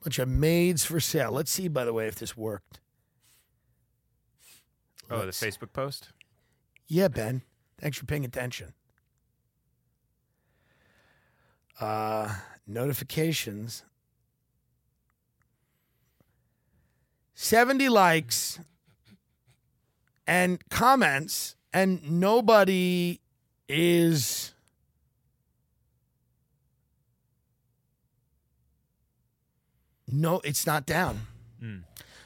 [0.03, 1.31] Bunch of maids for sale.
[1.31, 2.81] Let's see, by the way, if this worked.
[5.09, 6.09] Oh, the Let's- Facebook post.
[6.87, 7.41] Yeah, Ben.
[7.79, 8.73] Thanks for paying attention.
[11.79, 12.35] Uh,
[12.67, 13.85] notifications.
[17.33, 18.59] 70 likes
[20.27, 23.19] and comments, and nobody
[23.67, 24.53] is.
[30.07, 31.21] No, it's not down.
[31.59, 31.77] Hmm.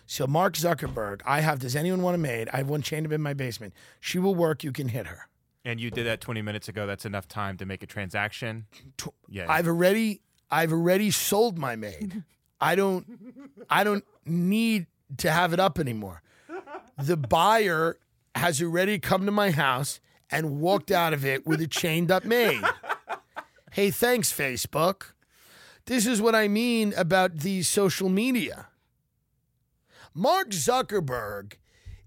[0.07, 1.59] So Mark Zuckerberg, I have.
[1.59, 2.49] Does anyone want a maid?
[2.53, 3.73] I have one chained up in my basement.
[3.99, 4.63] She will work.
[4.63, 5.27] You can hit her.
[5.63, 6.85] And you did that 20 minutes ago.
[6.85, 8.67] That's enough time to make a transaction.
[9.27, 9.45] Yeah.
[9.49, 10.21] I've already,
[10.51, 12.23] I've already sold my maid.
[12.61, 13.05] I don't,
[13.69, 14.85] I don't need
[15.17, 16.21] to have it up anymore.
[16.97, 17.99] The buyer
[18.35, 19.99] has already come to my house
[20.31, 22.61] and walked out of it with a chained up maid.
[23.71, 25.11] Hey, thanks, Facebook.
[25.85, 28.67] This is what I mean about these social media.
[30.13, 31.55] Mark Zuckerberg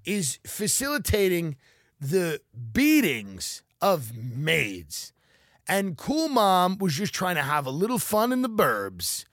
[0.04, 1.56] is facilitating
[2.00, 2.40] the
[2.72, 5.12] beatings of maids.
[5.68, 9.26] And Cool Mom was just trying to have a little fun in the burbs.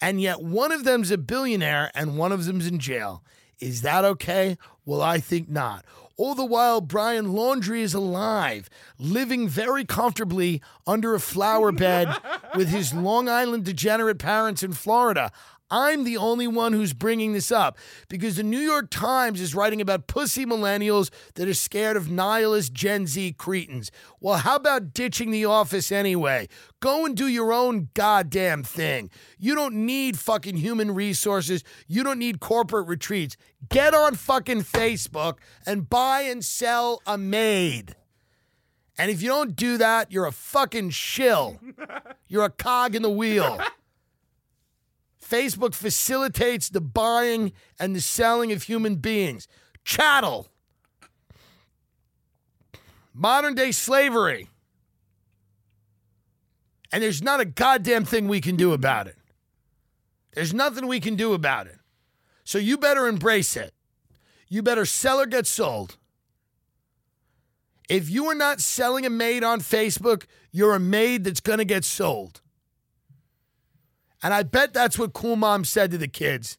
[0.00, 3.24] And yet one of them's a billionaire and one of them's in jail.
[3.58, 4.56] Is that okay?
[4.90, 5.84] Well, I think not.
[6.16, 8.68] All the while, Brian Laundrie is alive,
[8.98, 12.12] living very comfortably under a flower bed
[12.56, 15.30] with his Long Island degenerate parents in Florida.
[15.70, 19.80] I'm the only one who's bringing this up because the New York Times is writing
[19.80, 23.92] about pussy millennials that are scared of nihilist Gen Z cretins.
[24.20, 26.48] Well, how about ditching the office anyway?
[26.80, 29.10] Go and do your own goddamn thing.
[29.38, 31.62] You don't need fucking human resources.
[31.86, 33.36] You don't need corporate retreats.
[33.68, 37.94] Get on fucking Facebook and buy and sell a maid.
[38.98, 41.58] And if you don't do that, you're a fucking shill.
[42.28, 43.60] You're a cog in the wheel.
[45.30, 49.46] Facebook facilitates the buying and the selling of human beings.
[49.84, 50.48] Chattel.
[53.14, 54.48] Modern day slavery.
[56.92, 59.16] And there's not a goddamn thing we can do about it.
[60.32, 61.78] There's nothing we can do about it.
[62.42, 63.72] So you better embrace it.
[64.48, 65.96] You better sell or get sold.
[67.88, 71.64] If you are not selling a maid on Facebook, you're a maid that's going to
[71.64, 72.40] get sold.
[74.22, 76.58] And I bet that's what Cool Mom said to the kids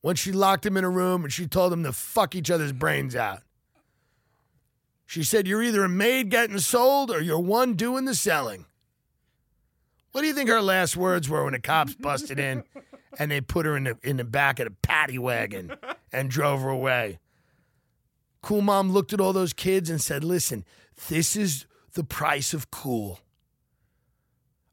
[0.00, 2.72] when she locked them in a room and she told them to fuck each other's
[2.72, 3.42] brains out.
[5.06, 8.66] She said, You're either a maid getting sold or you're one doing the selling.
[10.12, 12.64] What do you think her last words were when the cops busted in
[13.18, 15.72] and they put her in the, in the back of the paddy wagon
[16.12, 17.18] and drove her away?
[18.42, 20.64] Cool Mom looked at all those kids and said, Listen,
[21.08, 23.20] this is the price of cool.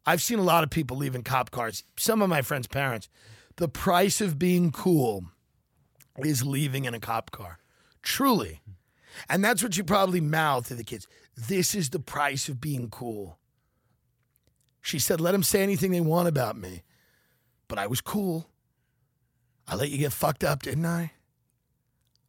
[0.05, 3.09] I've seen a lot of people leaving cop cars, some of my friends' parents.
[3.57, 5.25] The price of being cool
[6.19, 7.59] is leaving in a cop car.
[8.01, 8.61] Truly.
[9.29, 11.07] And that's what you probably mouth to the kids.
[11.35, 13.39] This is the price of being cool.
[14.81, 16.83] She said, let them say anything they want about me.
[17.67, 18.49] But I was cool.
[19.67, 21.13] I let you get fucked up, didn't I?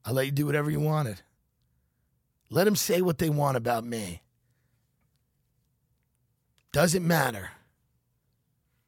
[0.05, 1.21] I let you do whatever you wanted.
[2.49, 4.23] Let them say what they want about me.
[6.73, 7.51] Doesn't matter.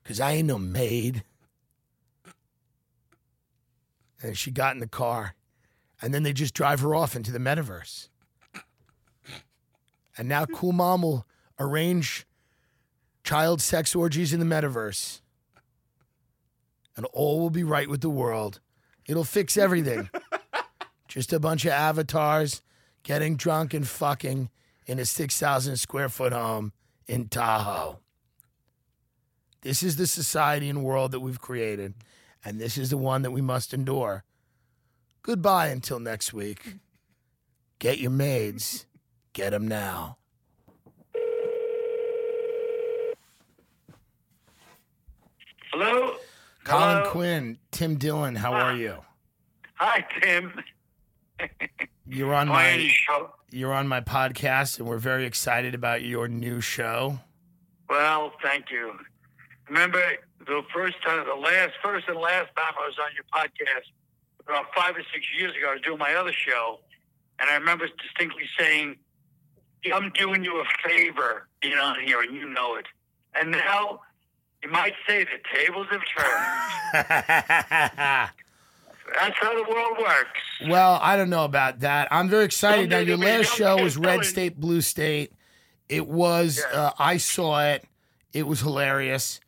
[0.09, 1.23] Because I ain't no maid.
[4.23, 5.35] And she got in the car.
[6.01, 8.09] And then they just drive her off into the metaverse.
[10.17, 11.27] And now Cool Mom will
[11.61, 12.27] arrange
[13.23, 15.21] child sex orgies in the metaverse.
[16.97, 18.61] And all will be right with the world.
[19.07, 20.09] It'll fix everything.
[21.07, 22.63] just a bunch of avatars
[23.03, 24.49] getting drunk and fucking
[24.87, 26.73] in a 6,000 square foot home
[27.07, 27.99] in Tahoe.
[29.63, 31.95] This is the society and world that we've created,
[32.45, 34.25] and this is the one that we must endure.
[35.23, 36.77] Goodbye until next week.
[37.79, 38.87] Get your maids.
[39.33, 40.17] Get them now.
[45.73, 46.15] Hello?
[46.65, 47.11] Colin Hello?
[47.11, 48.97] Quinn, Tim Dillon, how are you?
[49.75, 50.53] Hi, Tim.
[52.07, 53.31] You're on Hi, my show.
[53.51, 57.21] you're on my podcast, and we're very excited about your new show.
[57.89, 58.93] Well, thank you.
[59.69, 60.03] Remember
[60.47, 63.85] the first time, the last, first and last time I was on your podcast,
[64.41, 66.81] about five or six years ago, I was doing my other show,
[67.39, 68.97] and I remember distinctly saying,
[69.93, 72.87] I'm doing you a favor being on here, and you know it.
[73.35, 74.01] And now,
[74.63, 76.45] you might say the tables have turned.
[79.15, 80.41] That's how the world works.
[80.67, 82.09] Well, I don't know about that.
[82.11, 82.91] I'm very excited.
[82.91, 84.25] Now, your last show was Red.
[84.25, 85.33] State, Blue State.
[85.89, 87.85] It was, uh, I saw it.
[88.33, 89.41] It was hilarious.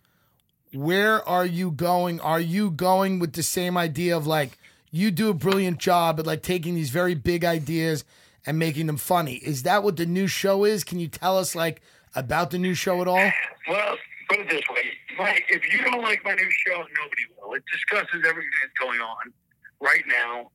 [0.72, 2.20] Where are you going?
[2.20, 4.56] Are you going with the same idea of like,
[4.92, 8.04] you do a brilliant job at like taking these very big ideas
[8.46, 9.34] and making them funny?
[9.34, 10.84] Is that what the new show is?
[10.84, 11.82] Can you tell us like
[12.14, 13.30] about the new show at all?
[13.68, 13.96] Well,
[14.28, 17.54] put it this way: Mike, if you don't like my new show, nobody will.
[17.54, 19.32] It discusses everything that's going on
[19.80, 20.50] right now,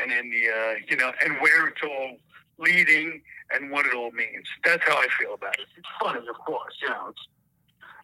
[0.00, 2.16] and in the uh, you know, and where it's all
[2.58, 4.46] leading and what it all means.
[4.64, 5.66] That's how I feel about it.
[5.76, 7.08] It's funny, of course, you know.
[7.10, 7.20] It's,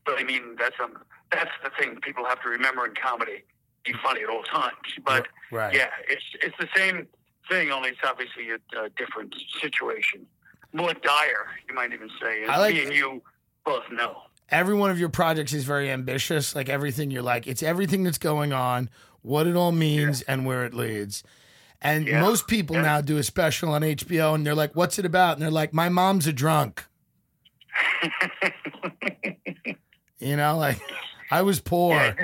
[0.07, 0.99] but I mean, that's um,
[1.33, 3.43] that's the thing people have to remember in comedy:
[3.85, 4.75] be funny at all times.
[5.05, 5.75] But Right.
[5.75, 7.07] yeah, it's it's the same
[7.51, 10.27] thing, only it's obviously a, a different situation,
[10.73, 12.45] more dire, you might even say.
[12.47, 13.23] I like- me and you
[13.67, 14.23] both know.
[14.51, 16.55] every one of your projects is very ambitious.
[16.55, 18.89] Like everything you're like, it's everything that's going on,
[19.23, 21.23] what it all means, and where it leads.
[21.83, 22.21] And Yeah.
[22.21, 22.83] most people Yeah.
[22.83, 25.35] now do a special on HBO and they're like, what's it about?
[25.35, 26.85] And they're like, my mom's a drunk.
[30.19, 30.81] you know, like
[31.31, 32.17] I was poor.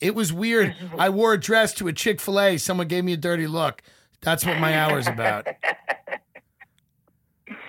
[0.00, 0.74] It was weird.
[0.98, 2.58] I wore a dress to a Chick fil A.
[2.58, 3.82] Someone gave me a dirty look.
[4.20, 5.46] That's what my hour's about.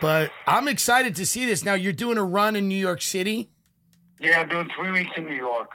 [0.01, 1.63] But I'm excited to see this.
[1.63, 3.49] Now, you're doing a run in New York City.
[4.19, 5.69] Yeah, I'm doing three weeks in New York.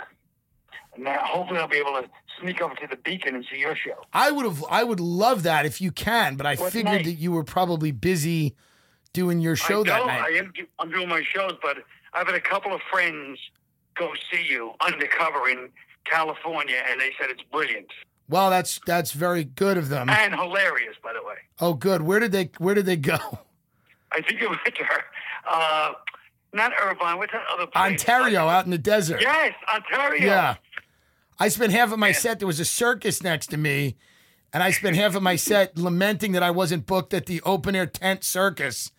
[0.95, 2.09] And now hopefully I'll be able to
[2.41, 3.95] sneak over to the Beacon and see your show.
[4.13, 7.05] I would have I would love that if you can, but I What figured night?
[7.07, 8.55] that you were probably busy
[9.15, 10.23] doing your show I that night.
[10.23, 11.79] I am, I'm doing my shows, but
[12.13, 13.39] I've had a couple of friends
[13.99, 15.71] go see you undercover in
[16.05, 17.91] California, and they said it's brilliant
[18.29, 20.11] well, that's that's very good of them.
[20.11, 21.37] and hilarious, by the way.
[21.61, 22.03] Oh, good.
[22.03, 23.19] Where did they Where did they go?
[24.13, 24.85] I think it went to.
[25.51, 25.93] Uh,
[26.53, 27.19] not Irvine.
[27.19, 27.93] What's that other place?
[27.93, 29.21] Ontario, out in the desert.
[29.21, 30.25] Yes, Ontario.
[30.25, 30.57] Yeah.
[31.39, 32.39] I spent half of my set.
[32.39, 33.97] There was a circus next to me,
[34.53, 37.75] and I spent half of my set lamenting that I wasn't booked at the open
[37.75, 38.93] air tent circus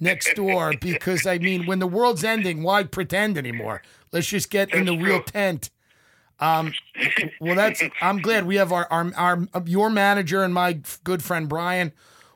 [0.00, 3.82] next door because I mean, when the world's ending, why pretend anymore?
[4.12, 5.70] Let's just get in the real tent.
[6.38, 6.72] Um,
[7.40, 7.82] well, that's.
[8.00, 11.92] I'm glad we have our, our our your manager and my good friend Brian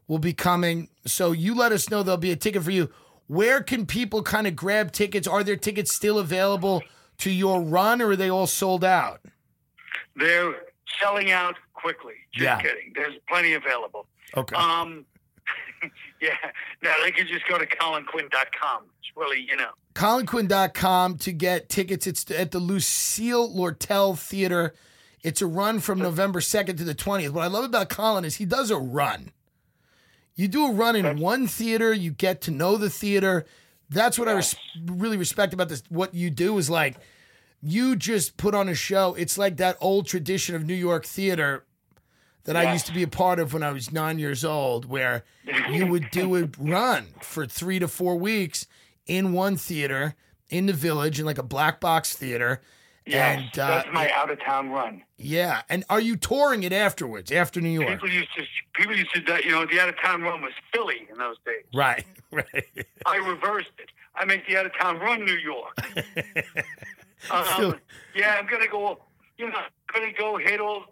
[0.06, 0.88] will be coming.
[1.06, 2.90] So you let us know there'll be a ticket for you.
[3.26, 5.26] Where can people kind of grab tickets?
[5.26, 6.82] Are there tickets still available
[7.18, 9.20] to your run, or are they all sold out?
[10.14, 10.54] They're
[11.00, 12.14] selling out quickly.
[12.32, 12.60] Just Yeah.
[12.60, 12.92] kidding.
[12.94, 14.06] There's plenty available.
[14.36, 14.54] Okay.
[14.54, 15.06] Um,
[16.42, 16.50] yeah.
[16.82, 18.84] Now they can just go to colinquinn.com.
[18.98, 19.70] It's really, you know.
[19.94, 22.06] ColinQuinn.com to get tickets.
[22.06, 24.74] It's at the Lucille Lortel Theater.
[25.22, 27.30] It's a run from November 2nd to the 20th.
[27.30, 29.32] What I love about Colin is he does a run.
[30.34, 33.46] You do a run in one theater, you get to know the theater.
[33.88, 35.82] That's what I res- really respect about this.
[35.88, 36.96] What you do is like,
[37.62, 39.14] you just put on a show.
[39.14, 41.64] It's like that old tradition of New York theater
[42.44, 45.24] that I used to be a part of when I was nine years old, where
[45.70, 48.66] you would do a run for three to four weeks
[49.06, 50.14] in one theater
[50.50, 52.60] in the village in like a black box theater.
[53.06, 55.02] Yes, and uh, that's my out of town run.
[55.18, 57.88] yeah, and are you touring it afterwards after New York?
[57.88, 61.06] People used to, people used to, you know, the out of town run was Philly
[61.10, 61.64] in those days.
[61.74, 62.86] Right, right.
[63.04, 63.90] I reversed it.
[64.14, 65.76] I make the out of town run New York.
[67.30, 67.74] um,
[68.14, 68.98] yeah, I'm gonna go.
[69.36, 70.84] You know, I'm gonna go hit all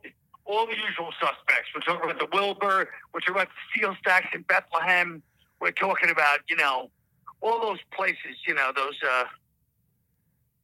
[0.45, 1.68] all the usual suspects.
[1.74, 2.88] We're talking about the Wilbur.
[3.12, 5.22] We're talking about the steel stacks in Bethlehem.
[5.61, 6.90] We're talking about you know
[7.40, 8.36] all those places.
[8.47, 9.24] You know those uh,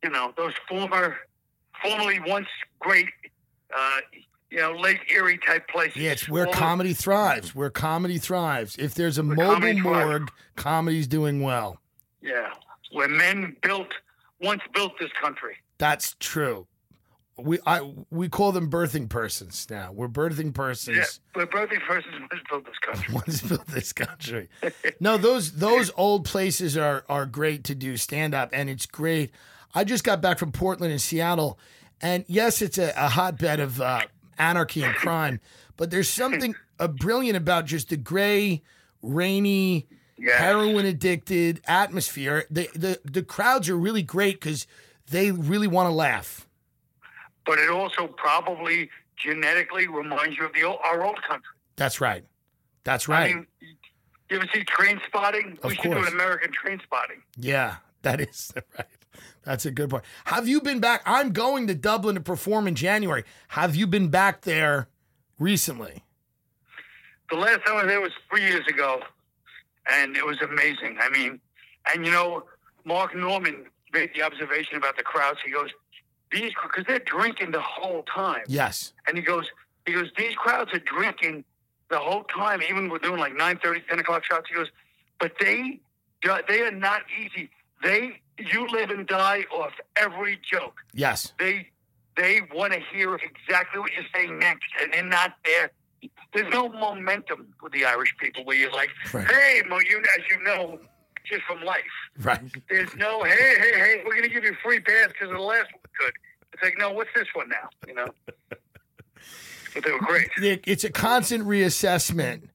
[0.03, 1.17] you know those former,
[1.83, 2.49] formerly once
[2.81, 3.07] great,
[3.77, 4.01] uh,
[4.51, 5.97] you know Lake Erie type places.
[5.97, 7.55] Yeah, it's where All those- comedy thrives.
[7.55, 8.77] Where comedy thrives.
[8.79, 11.81] If there's a mobile comedy morgue, comedy's doing well.
[12.21, 12.51] Yeah,
[12.93, 13.89] where men built
[14.41, 15.57] once built this country.
[15.79, 16.67] That's true.
[17.39, 17.81] We I
[18.11, 19.93] we call them birthing persons now.
[19.93, 20.97] We're birthing persons.
[20.97, 21.05] Yeah,
[21.37, 23.15] we're birthing persons once built this country.
[23.15, 24.49] Once built this country.
[24.99, 29.31] No, those those old places are are great to do stand up, and it's great.
[29.75, 31.59] I just got back from Portland and Seattle,
[32.01, 34.01] and yes, it's a, a hotbed of uh,
[34.39, 35.41] anarchy and crime,
[35.77, 38.63] but there's something uh, brilliant about just the gray,
[39.03, 39.87] rainy,
[40.21, 40.41] Yes.
[40.41, 42.45] heroin addicted atmosphere.
[42.51, 44.67] The the the crowds are really great because
[45.11, 46.48] they really want to laugh.
[47.49, 51.49] But it also probably genetically reminds you of the old, our old country.
[51.77, 52.25] That's right.
[52.85, 53.35] That's I right.
[53.35, 53.47] mean,
[54.31, 55.59] you ever see Trainspotting?
[55.59, 56.09] Of we should do course.
[56.09, 57.23] an American Trainspotting.
[57.37, 58.87] yeah, that is right.
[59.43, 60.05] That's a good point.
[60.27, 61.03] Have you been back?
[61.07, 63.25] I'm going to Dublin to perform in January.
[63.49, 64.89] Have you been back there
[65.39, 66.05] recently?
[67.31, 69.01] The last time I was there was three years ago,
[69.91, 70.99] and it was amazing.
[71.01, 71.41] I mean,
[71.93, 72.45] and you know,
[72.85, 75.39] Mark Normand made the observation about the crowds.
[75.45, 75.71] He goes,
[76.33, 78.93] "These because they're drinking the whole time." Yes.
[79.07, 79.47] And he goes,
[79.87, 81.45] he goes, these crowds are drinking
[81.91, 82.61] the whole time.
[82.69, 84.47] Even we're doing like 9:30, 10 o'clock shots.
[84.49, 84.69] He goes,
[85.19, 85.81] but they,
[86.49, 87.51] they are not easy.
[87.83, 90.77] They, you live and die off every joke.
[90.93, 91.33] Yes.
[91.39, 91.69] They,
[92.17, 95.71] they want to hear exactly what you're saying next, and they're not there.
[96.35, 99.27] There's no momentum with the Irish people where you're like, Right.
[99.27, 100.79] hey, Mo, you, as you know,
[101.25, 101.81] just from life.
[102.21, 102.41] Right.
[102.69, 105.43] There's no, hey, hey, hey, we're going to give you free pass because of the
[105.43, 105.69] last
[105.99, 106.13] good.
[106.55, 107.69] It's like, no, what's this one now?
[107.87, 108.07] You know?
[108.49, 108.59] but
[109.85, 110.29] they were great.
[110.39, 112.49] It- It's a constant reassessment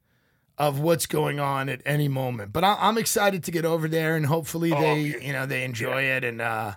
[0.58, 2.54] of what's going on at any moment.
[2.54, 5.18] But I, I'm excited to get over there, and hopefully Oh, they, yeah.
[5.18, 6.24] you know, they enjoy it.
[6.24, 6.74] And uh,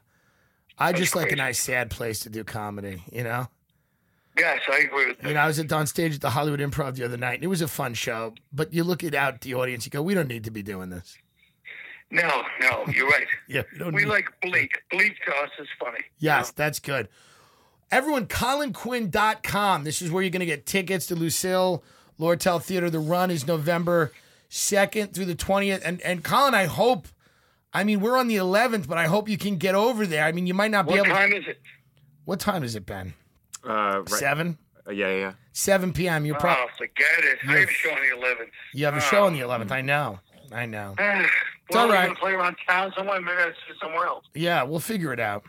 [0.78, 3.02] I just like a nice sad place to do comedy.
[3.12, 3.48] You know.
[4.38, 6.96] Yes, I agree with You know, I was at on stage at the Hollywood Improv
[6.96, 7.36] the other night.
[7.36, 9.90] and It was a fun show, but you look at out at the audience, you
[9.90, 11.16] go, "We don't need to be doing this."
[12.10, 13.26] No, no, you're right.
[13.48, 14.82] Yeah, we don't we need- like bleak.
[14.90, 16.00] Bleak to us is funny.
[16.18, 17.08] Yes, that's good.
[17.90, 19.84] Everyone, ColinQuinn.com.
[19.84, 21.84] This is where you're going to get tickets to Lucille
[22.18, 22.90] Lortel Theater.
[22.90, 24.12] The run is November
[24.50, 25.82] 2nd through the 20th.
[25.84, 27.06] And, and Colin, I hope,
[27.72, 30.24] I mean, we're on the 11th, but I hope you can get over there.
[30.24, 31.60] I mean, you might not be What able What time is it?
[32.24, 33.14] What time is it, Ben?
[33.64, 34.08] Uh, right.
[34.08, 34.58] Seven?
[34.86, 35.32] Uh, yeah, yeah, yeah.
[35.52, 36.26] 7 p.m.
[36.26, 36.62] You're probably.
[36.64, 37.38] Oh, probably, forget it.
[37.48, 38.50] I have a show on the 11th.
[38.74, 39.70] you have a show on the 11th.
[39.70, 40.18] I know.
[40.52, 40.94] I know.
[41.70, 42.04] well, all we're right.
[42.04, 43.20] going to play around town somewhere.
[43.20, 44.24] Maybe I see somewhere else.
[44.34, 45.44] Yeah, we'll figure it out.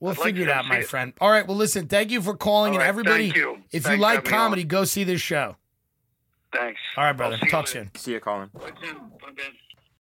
[0.00, 0.86] We'll I'd like figure it out, my it.
[0.88, 1.12] friend.
[1.20, 1.46] All right.
[1.46, 2.70] Well, listen, thank you for calling.
[2.70, 3.52] All and right, everybody, thank you.
[3.70, 4.40] if you Thanks for like having me on.
[4.44, 5.56] comedy, go see this show.
[6.52, 6.80] Thanks.
[6.96, 7.34] All right, brother.
[7.34, 7.90] I'll see you Talk later.
[7.94, 8.00] soon.
[8.00, 8.50] See you, Colin.